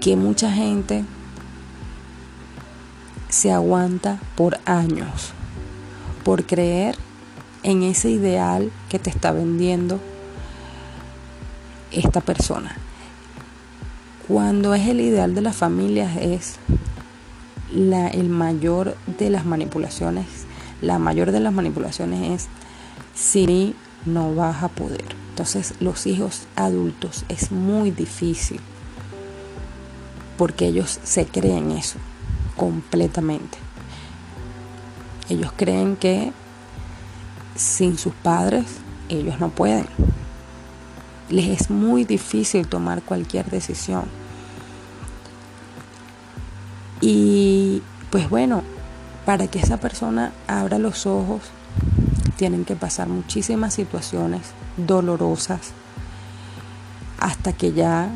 que 0.00 0.16
mucha 0.16 0.50
gente 0.50 1.04
se 3.28 3.52
aguanta 3.52 4.18
por 4.34 4.58
años 4.64 5.30
por 6.24 6.44
creer 6.44 6.96
en 7.68 7.82
ese 7.82 8.08
ideal 8.08 8.72
que 8.88 8.98
te 8.98 9.10
está 9.10 9.30
vendiendo 9.30 10.00
esta 11.92 12.22
persona. 12.22 12.74
Cuando 14.26 14.72
es 14.74 14.88
el 14.88 15.02
ideal 15.02 15.34
de 15.34 15.42
las 15.42 15.54
familias 15.54 16.16
es 16.16 16.56
la, 17.70 18.08
el 18.08 18.30
mayor 18.30 18.96
de 19.18 19.28
las 19.28 19.44
manipulaciones, 19.44 20.24
la 20.80 20.98
mayor 20.98 21.30
de 21.30 21.40
las 21.40 21.52
manipulaciones 21.52 22.30
es 22.30 22.48
si 23.14 23.74
no 24.06 24.34
vas 24.34 24.62
a 24.62 24.68
poder. 24.68 25.04
Entonces 25.28 25.74
los 25.78 26.06
hijos 26.06 26.46
adultos 26.56 27.26
es 27.28 27.52
muy 27.52 27.90
difícil 27.90 28.60
porque 30.38 30.68
ellos 30.68 31.00
se 31.04 31.26
creen 31.26 31.72
eso 31.72 31.98
completamente. 32.56 33.58
Ellos 35.28 35.52
creen 35.54 35.96
que 35.96 36.32
sin 37.58 37.98
sus 37.98 38.14
padres 38.14 38.64
ellos 39.08 39.40
no 39.40 39.50
pueden. 39.50 39.86
Les 41.28 41.60
es 41.60 41.70
muy 41.70 42.04
difícil 42.04 42.66
tomar 42.66 43.02
cualquier 43.02 43.50
decisión. 43.50 44.04
Y 47.00 47.82
pues 48.10 48.30
bueno, 48.30 48.62
para 49.26 49.46
que 49.46 49.58
esa 49.58 49.76
persona 49.76 50.32
abra 50.46 50.78
los 50.78 51.06
ojos, 51.06 51.42
tienen 52.36 52.64
que 52.64 52.76
pasar 52.76 53.08
muchísimas 53.08 53.74
situaciones 53.74 54.42
dolorosas 54.76 55.72
hasta 57.18 57.52
que 57.52 57.72
ya, 57.72 58.10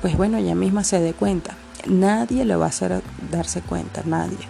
pues 0.00 0.16
bueno, 0.16 0.38
ella 0.38 0.54
misma 0.54 0.84
se 0.84 1.00
dé 1.00 1.12
cuenta. 1.12 1.56
Nadie 1.86 2.44
le 2.44 2.56
va 2.56 2.66
a 2.66 2.68
hacer 2.68 3.02
darse 3.30 3.60
cuenta, 3.60 4.02
nadie 4.04 4.48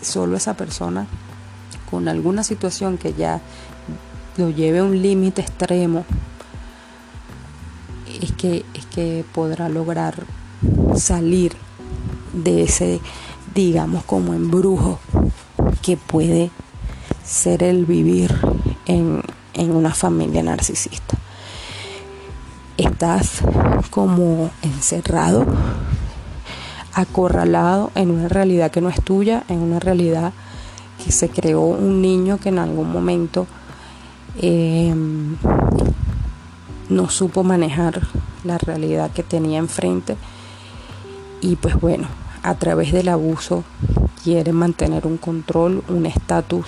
solo 0.00 0.36
esa 0.36 0.54
persona 0.54 1.06
con 1.90 2.08
alguna 2.08 2.42
situación 2.42 2.98
que 2.98 3.12
ya 3.14 3.40
lo 4.36 4.50
lleve 4.50 4.78
a 4.78 4.84
un 4.84 5.02
límite 5.02 5.42
extremo, 5.42 6.04
es 8.20 8.32
que, 8.32 8.64
es 8.74 8.86
que 8.86 9.24
podrá 9.32 9.68
lograr 9.68 10.24
salir 10.96 11.52
de 12.32 12.62
ese, 12.62 13.00
digamos, 13.54 14.04
como 14.04 14.34
embrujo 14.34 14.98
que 15.82 15.96
puede 15.96 16.50
ser 17.24 17.62
el 17.62 17.86
vivir 17.86 18.34
en, 18.86 19.22
en 19.54 19.74
una 19.74 19.94
familia 19.94 20.42
narcisista. 20.42 21.16
Estás 22.76 23.42
como 23.90 24.50
encerrado 24.62 25.46
acorralado 26.94 27.90
en 27.94 28.10
una 28.10 28.28
realidad 28.28 28.70
que 28.70 28.80
no 28.80 28.88
es 28.88 29.02
tuya, 29.02 29.44
en 29.48 29.58
una 29.58 29.80
realidad 29.80 30.32
que 31.02 31.12
se 31.12 31.28
creó 31.28 31.62
un 31.62 32.02
niño 32.02 32.38
que 32.38 32.50
en 32.50 32.58
algún 32.58 32.90
momento 32.90 33.46
em, 34.40 35.36
no 36.88 37.08
supo 37.08 37.42
manejar 37.42 38.00
la 38.44 38.58
realidad 38.58 39.10
que 39.10 39.22
tenía 39.22 39.58
enfrente 39.58 40.16
y 41.40 41.56
pues 41.56 41.80
bueno, 41.80 42.08
a 42.42 42.54
través 42.54 42.92
del 42.92 43.08
abuso 43.08 43.64
quiere 44.22 44.52
mantener 44.52 45.06
un 45.06 45.16
control, 45.16 45.82
un 45.88 46.06
estatus, 46.06 46.66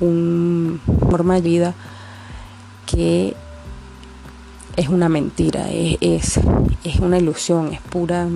una 0.00 0.78
forma 1.10 1.34
de 1.36 1.40
vida 1.40 1.74
que 2.84 3.34
es 4.76 4.88
una 4.88 5.08
mentira, 5.08 5.70
es, 5.70 6.38
es, 6.84 7.00
una 7.00 7.18
ilusión, 7.18 7.72
es 7.72 7.80
pura, 7.80 8.28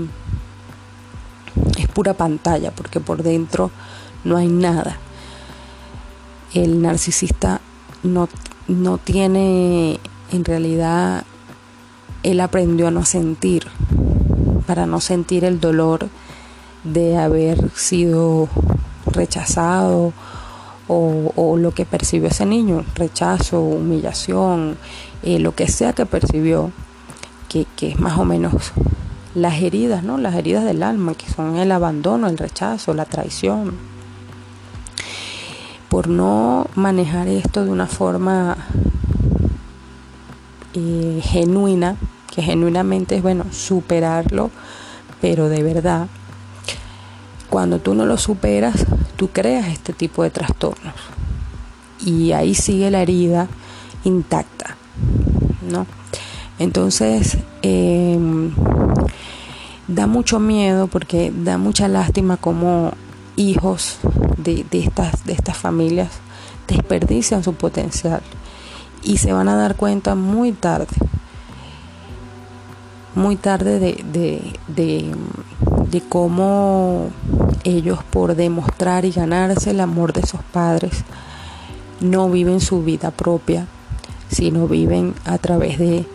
es 1.79 1.89
pura 1.89 2.15
pantalla, 2.15 2.71
porque 2.71 2.99
por 2.99 3.23
dentro 3.23 3.71
no 4.25 4.39
hay 4.39 4.49
nada. 4.49 4.99
El 6.55 6.83
narcisista 6.83 7.61
no, 8.03 8.29
no 8.69 8.99
tiene, 8.99 10.01
en 10.33 10.45
realidad, 10.45 11.25
él 12.23 12.41
aprendió 12.41 12.89
a 12.89 12.91
no 12.91 13.05
sentir, 13.05 13.67
para 14.67 14.87
no 14.87 15.01
sentir 15.01 15.45
el 15.45 15.61
dolor 15.61 16.09
de 16.85 17.17
haber 17.17 17.71
sido 17.75 18.49
rechazado 19.07 20.13
o, 20.93 21.57
lo 21.57 21.73
que 21.73 21.85
percibió 21.85 22.29
ese 22.29 22.47
niño, 22.47 22.85
rechazo, 22.97 23.61
humillación, 23.61 24.77
eh, 25.23 25.39
lo 25.39 25.55
que 25.55 25.69
sea 25.69 25.93
que 25.93 26.05
percibió, 26.05 26.73
que, 27.49 27.67
que, 27.77 27.91
es 27.91 28.01
más 28.01 28.19
o 28.19 28.25
menos 28.25 28.73
las 29.35 29.63
heridas, 29.63 30.03
¿no? 30.03 30.19
Las 30.19 30.35
heridas 30.35 30.65
del 30.65 30.83
alma, 30.83 31.15
que 31.15 31.31
son 31.31 31.57
el 31.57 31.71
abandono, 31.71 32.27
el 32.27 32.39
rechazo, 32.39 32.93
la 32.95 33.05
traición. 33.05 33.90
Por 35.91 36.09
no 36.09 36.69
manejar 36.75 37.29
esto 37.29 37.65
de 37.65 37.71
una 37.71 37.87
forma 37.87 38.57
eh, 40.73 41.21
genuina, 41.23 41.97
que 42.33 42.43
genuinamente 42.43 43.17
es 43.17 43.23
bueno 43.23 43.45
superarlo, 43.51 44.51
pero 45.21 45.49
de 45.49 45.63
verdad, 45.63 46.07
cuando 47.51 47.81
tú 47.81 47.95
no 47.95 48.07
lo 48.07 48.17
superas, 48.17 48.87
tú 49.17 49.29
creas 49.29 49.67
este 49.69 49.93
tipo 49.93 50.23
de 50.23 50.31
trastornos. 50.31 50.95
Y 51.99 52.33
ahí 52.33 52.55
sigue 52.55 52.91
la 52.91 53.03
herida 53.03 53.49
intacta, 54.05 54.77
¿no? 55.71 55.87
Entonces, 56.61 57.39
em, 57.63 58.53
da 59.89 60.07
mucho 60.07 60.39
miedo 60.39 60.87
porque 60.87 61.33
da 61.35 61.59
mucha 61.59 61.89
lástima 61.89 62.37
como 62.37 62.93
hijos 63.41 63.99
de, 64.37 64.67
estas, 64.73 65.25
de 65.25 65.33
estas 65.33 65.57
familias 65.57 66.11
desperdician 66.69 67.43
su 67.43 67.55
potencial 67.55 68.21
y 69.03 69.17
se 69.17 69.33
van 69.33 69.49
a 69.49 69.57
dar 69.57 69.77
cuenta 69.77 70.15
muy 70.15 70.53
tarde, 70.53 70.95
muy 73.15 73.37
tarde 73.37 73.79
de, 73.79 74.55
de 74.69 76.01
cómo 76.09 77.09
ellos 77.65 77.99
por 78.05 78.37
demostrar 78.37 79.05
y 79.05 79.11
ganarse 79.11 79.71
el 79.71 79.81
amor 79.81 80.13
de 80.13 80.27
sus 80.27 80.43
padres 80.43 81.05
no 82.01 82.31
viven 82.31 82.61
su 82.61 82.83
vida 82.83 83.11
propia, 83.11 83.67
sino 84.31 84.67
viven 84.69 85.15
a 85.25 85.39
través 85.39 85.79
de 85.79 86.07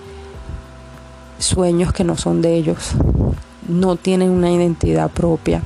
sueños 1.38 1.94
que 1.94 2.04
no 2.04 2.18
son 2.18 2.42
de 2.42 2.56
ellos, 2.56 2.92
no 3.68 3.96
tienen 3.96 4.30
una 4.30 4.52
identidad 4.52 5.10
propia. 5.12 5.62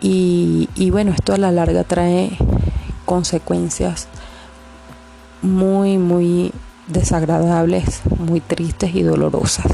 Y, 0.00 0.68
y 0.74 0.90
bueno, 0.90 1.12
esto 1.12 1.34
a 1.34 1.38
la 1.38 1.52
larga 1.52 1.84
trae 1.84 2.36
consecuencias 3.04 4.08
muy, 5.42 5.98
muy 5.98 6.52
desagradables, 6.86 8.02
muy 8.18 8.40
tristes 8.40 8.94
y 8.94 9.02
dolorosas. 9.02 9.66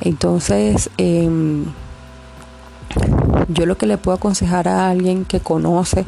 Entonces, 0.00 0.90
em, 0.96 1.64
yo 3.48 3.66
lo 3.66 3.76
que 3.76 3.86
le 3.86 3.98
puedo 3.98 4.16
aconsejar 4.16 4.68
a 4.68 4.90
alguien 4.90 5.24
que 5.24 5.40
conoce 5.40 6.04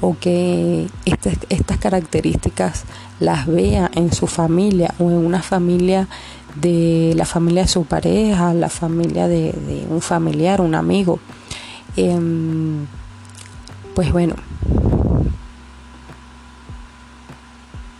o 0.00 0.16
que 0.18 0.88
este, 1.04 1.36
estas 1.48 1.78
características 1.78 2.84
las 3.20 3.46
vea 3.46 3.90
en 3.94 4.12
su 4.12 4.26
familia 4.26 4.94
o 4.98 5.10
en 5.10 5.18
una 5.18 5.42
familia 5.42 6.08
de 6.54 7.12
la 7.16 7.24
familia 7.24 7.62
de 7.62 7.68
su 7.68 7.84
pareja, 7.84 8.54
la 8.54 8.68
familia 8.68 9.28
de, 9.28 9.54
un 9.88 10.00
familiar, 10.00 10.60
un 10.60 10.74
amigo, 10.74 11.20
em, 11.96 12.86
pues 13.94 14.12
bueno, 14.12 14.34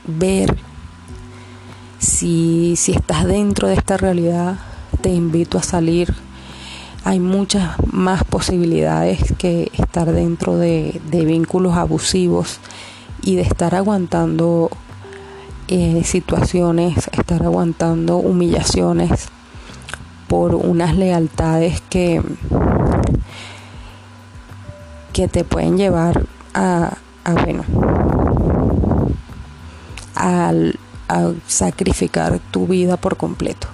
ver 0.06 0.56
si, 1.98 2.74
si 2.76 2.92
estás 2.92 3.26
dentro 3.26 3.68
de 3.68 3.74
esta 3.74 3.96
realidad, 3.96 4.58
te 5.00 5.10
invito 5.10 5.58
a 5.58 5.62
salir. 5.62 6.14
Hay 7.04 7.20
muchas 7.20 7.76
más 7.92 8.24
posibilidades 8.24 9.34
que 9.38 9.70
estar 9.74 10.12
dentro 10.12 10.56
de, 10.56 11.00
vínculos 11.10 11.76
abusivos 11.76 12.60
y 13.22 13.36
de 13.36 13.42
estar 13.42 13.74
aguantando 13.74 14.70
eh, 15.68 16.02
situaciones, 16.04 17.08
estar 17.12 17.42
aguantando 17.42 18.16
humillaciones 18.16 19.28
por 20.28 20.54
unas 20.54 20.96
lealtades 20.96 21.80
que, 21.88 22.22
que 25.12 25.28
te 25.28 25.44
pueden 25.44 25.76
llevar 25.76 26.26
a, 26.54 26.96
bueno, 27.44 27.64
a 30.14 30.52
sacrificar 31.46 32.38
tu 32.50 32.66
vida 32.66 32.96
por 32.96 33.16
completo 33.16 33.68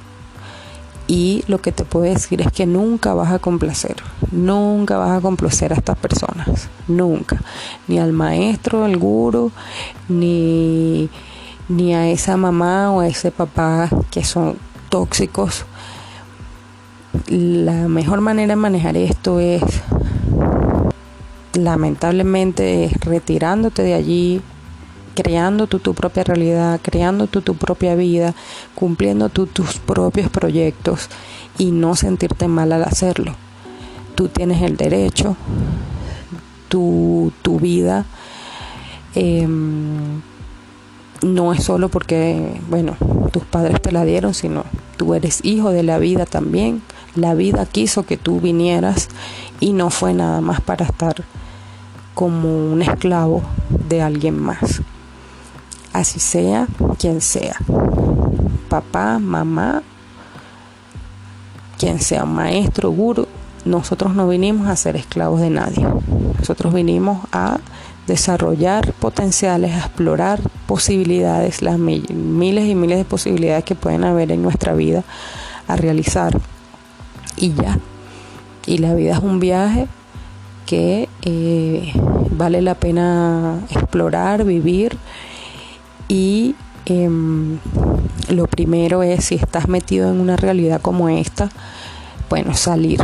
y 1.09 1.45
lo 1.47 1.59
que 1.59 1.73
te 1.73 1.85
puedo 1.85 2.05
decir 2.05 2.41
es 2.41 2.51
que 2.51 2.67
nunca 2.67 3.15
vas 3.15 3.33
a 3.33 3.39
complacer, 3.39 3.97
nunca 4.33 4.99
vas 4.99 5.17
a 5.17 5.21
complacer 5.21 5.73
a 5.73 5.77
estas 5.77 5.97
personas, 5.97 6.69
nunca, 6.89 7.41
ni 7.87 7.99
al 7.99 8.13
maestro, 8.13 8.85
al 8.85 8.97
guru, 8.97 9.53
ni, 10.09 11.09
ni 11.69 11.95
a 11.95 12.09
esa 12.09 12.37
mamá 12.37 12.91
o 12.91 13.01
a 13.01 13.07
ese 13.07 13.31
papá 13.31 13.89
que 14.11 14.25
son 14.25 14.57
tóxicos. 14.89 15.65
La 17.29 17.89
mejor 17.89 18.21
manera 18.21 18.55
de 18.55 18.57
manejar 18.57 18.97
esto 18.97 19.39
es 19.39 19.63
lamentablemente 21.57 22.91
retirándote 23.01 23.83
de 23.83 23.95
allí, 23.95 24.41
creando 25.15 25.67
tu 25.67 25.95
propia 25.95 26.25
realidad, 26.25 26.81
creando 26.83 27.27
tu 27.27 27.55
propia 27.57 27.95
vida, 27.95 28.35
cumpliendo 28.75 29.29
tus 29.31 29.79
propios 29.79 30.29
proyectos 30.31 31.09
y 31.59 31.71
no 31.71 31.97
sentirte 31.97 32.49
mal 32.49 32.73
al 32.73 32.85
hacerlo. 32.85 33.35
Tú 34.15 34.29
tienes 34.29 34.63
el 34.63 34.77
derecho, 34.77 35.37
tu, 36.69 37.33
tu 37.43 37.59
vida 37.59 38.05
em, 39.15 40.21
no 41.23 41.53
es 41.53 41.65
solo 41.65 41.89
porque, 41.89 42.61
bueno, 42.69 42.97
tus 43.33 43.45
padres 43.45 43.81
te 43.81 43.93
la 43.93 44.05
dieron, 44.05 44.35
sino 44.35 44.65
tú 44.97 45.15
eres 45.15 45.45
hijo 45.45 45.71
de 45.71 45.83
la 45.83 45.99
vida 45.99 46.27
también. 46.27 46.83
La 47.15 47.35
vida 47.35 47.65
quiso 47.65 48.05
que 48.05 48.19
tú 48.19 48.41
vinieras 48.41 49.09
y 49.61 49.73
no 49.73 49.89
fue 49.89 50.13
nada 50.13 50.43
más 50.43 50.61
para 50.61 50.85
estar 50.85 51.25
como 52.17 52.73
un 52.73 52.83
esclavo 52.83 53.43
de 53.71 54.03
alguien 54.03 54.37
más 54.43 54.83
así 55.97 56.21
sea 56.21 56.67
quien 56.99 57.21
sea, 57.23 57.57
papá, 58.69 59.19
mamá, 59.19 59.83
quien 61.79 62.01
sea, 62.01 62.27
maestro, 62.27 62.91
guru, 62.91 63.27
nosotros 63.65 64.15
no 64.15 64.29
vinimos 64.29 64.69
a 64.69 64.77
ser 64.77 64.97
esclavos 64.97 65.41
de 65.41 65.51
nadie. 65.51 65.87
Nosotros 66.39 66.75
vinimos 66.75 67.27
a 67.33 67.59
desarrollar 68.07 68.93
potenciales, 68.93 69.73
a 69.73 69.79
explorar 69.79 70.39
posibilidades, 70.67 71.63
las 71.63 71.79
miles 71.79 72.67
y 72.67 72.75
miles 72.75 72.99
de 72.99 73.05
posibilidades 73.05 73.65
que 73.65 73.75
pueden 73.75 74.05
haber 74.05 74.31
en 74.33 74.43
nuestra 74.43 74.75
vida, 74.75 75.03
a 75.67 75.77
realizar. 75.77 76.39
Y 77.37 77.55
ya. 77.55 77.79
Y 78.67 78.79
la 78.79 78.95
vida 78.95 79.13
es 79.13 79.19
un 79.19 79.41
viaje 79.41 79.89
que 80.67 81.09
eh, 81.23 81.93
vale 82.33 82.61
la 82.61 82.75
pena 82.75 83.61
explorar, 83.71 84.45
vivir 84.45 84.99
y 86.09 86.55
em, 86.85 87.59
lo 88.29 88.47
primero 88.47 89.03
es, 89.03 89.27
si 89.27 89.37
estás 89.37 89.69
metido 89.69 90.11
en 90.11 90.21
una 90.21 90.37
realidad 90.37 90.81
como 90.83 91.09
esta, 91.09 91.49
bueno, 92.29 92.55
salir, 92.55 93.01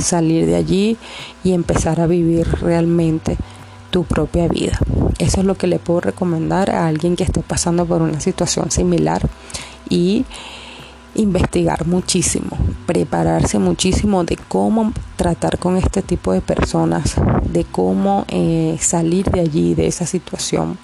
salir 0.00 0.46
de 0.46 0.56
allí 0.56 0.96
y 1.44 1.52
empezar 1.52 2.00
a 2.00 2.06
vivir 2.06 2.46
realmente 2.60 3.36
tu 3.90 4.04
propia 4.04 4.48
vida. 4.48 4.78
Eso 5.18 5.40
es 5.40 5.46
lo 5.46 5.56
que 5.56 5.66
le 5.66 5.78
puedo 5.78 6.00
recomendar 6.00 6.70
a 6.70 6.86
alguien 6.86 7.16
que 7.16 7.24
esté 7.24 7.42
pasando 7.42 7.84
por 7.84 8.02
una 8.02 8.20
situación 8.20 8.70
similar 8.70 9.28
y 9.88 10.24
investigar 11.14 11.86
muchísimo, 11.86 12.56
prepararse 12.86 13.58
muchísimo 13.58 14.24
de 14.24 14.36
cómo 14.36 14.92
tratar 15.16 15.58
con 15.58 15.76
este 15.76 16.02
tipo 16.02 16.32
de 16.32 16.40
personas, 16.40 17.16
de 17.44 17.64
cómo 17.64 18.24
eh, 18.28 18.76
salir 18.80 19.30
de 19.30 19.40
allí, 19.40 19.74
de 19.74 19.86
esa 19.86 20.06
situación. 20.06 20.78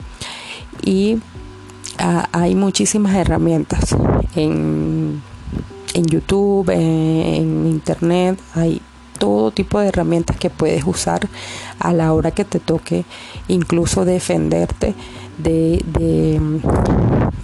Y 0.83 1.19
ah, 1.99 2.29
hay 2.33 2.55
muchísimas 2.55 3.15
herramientas 3.15 3.95
en, 4.35 5.23
en 5.95 6.07
YouTube, 6.07 6.71
en, 6.71 7.67
Internet, 7.67 8.39
hay 8.55 8.81
todo 9.19 9.51
tipo 9.51 9.81
de 9.81 9.89
herramientas 9.89 10.37
que 10.37 10.51
puedes 10.51 10.85
usar 10.85 11.27
a 11.79 11.93
la 11.93 12.13
hora 12.13 12.33
que 12.33 12.45
te 12.45 12.61
toque 12.61 13.07
incluso 13.49 14.05
defenderte 14.05 14.95
de, 15.39 15.83
de 15.87 16.39
mm, 16.39 16.61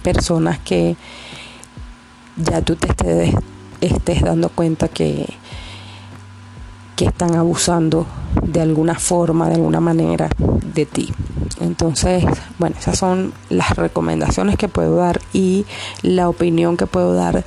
personas 0.03 0.59
que 0.59 0.95
ya 2.37 2.61
tú 2.61 2.75
te 2.75 2.87
estés, 2.87 3.35
estés 3.81 4.21
dando 4.21 4.49
cuenta 4.49 4.87
que, 4.87 5.27
que 6.95 7.05
están 7.05 7.35
abusando 7.35 8.05
de 8.41 8.61
alguna 8.61 8.95
forma, 8.95 9.49
de 9.49 9.55
alguna 9.55 9.79
manera 9.79 10.29
de 10.73 10.85
ti. 10.85 11.11
Entonces, 11.59 12.23
bueno, 12.59 12.75
esas 12.79 12.97
son 12.97 13.33
las 13.49 13.75
recomendaciones 13.75 14.57
que 14.57 14.67
puedo 14.67 14.95
dar 14.95 15.21
y 15.33 15.65
la 16.01 16.29
opinión 16.29 16.77
que 16.77 16.87
puedo 16.87 17.13
dar 17.13 17.43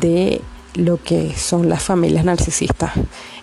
de 0.00 0.42
lo 0.74 1.02
que 1.02 1.34
son 1.36 1.68
las 1.68 1.82
familias 1.82 2.24
narcisistas. 2.24 2.92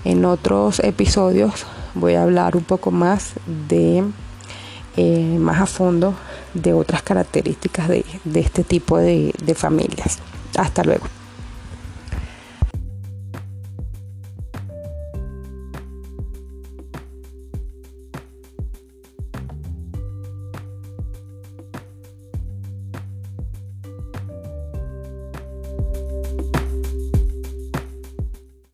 En 0.04 0.26
otros 0.26 0.80
episodios 0.80 1.66
voy 1.96 2.16
a 2.16 2.24
hablar 2.24 2.56
un 2.56 2.64
poco 2.64 2.92
más 2.92 3.34
de, 3.68 4.04
eh, 4.98 5.38
más 5.40 5.62
a 5.62 5.66
fondo, 5.66 6.14
de 6.54 6.74
otras 6.74 7.02
características 7.02 7.88
de, 7.90 8.06
este 8.36 8.64
tipo 8.64 8.98
de 8.98 9.56
familias. 9.56 10.20
Hasta 10.58 10.84
luego. 10.84 11.08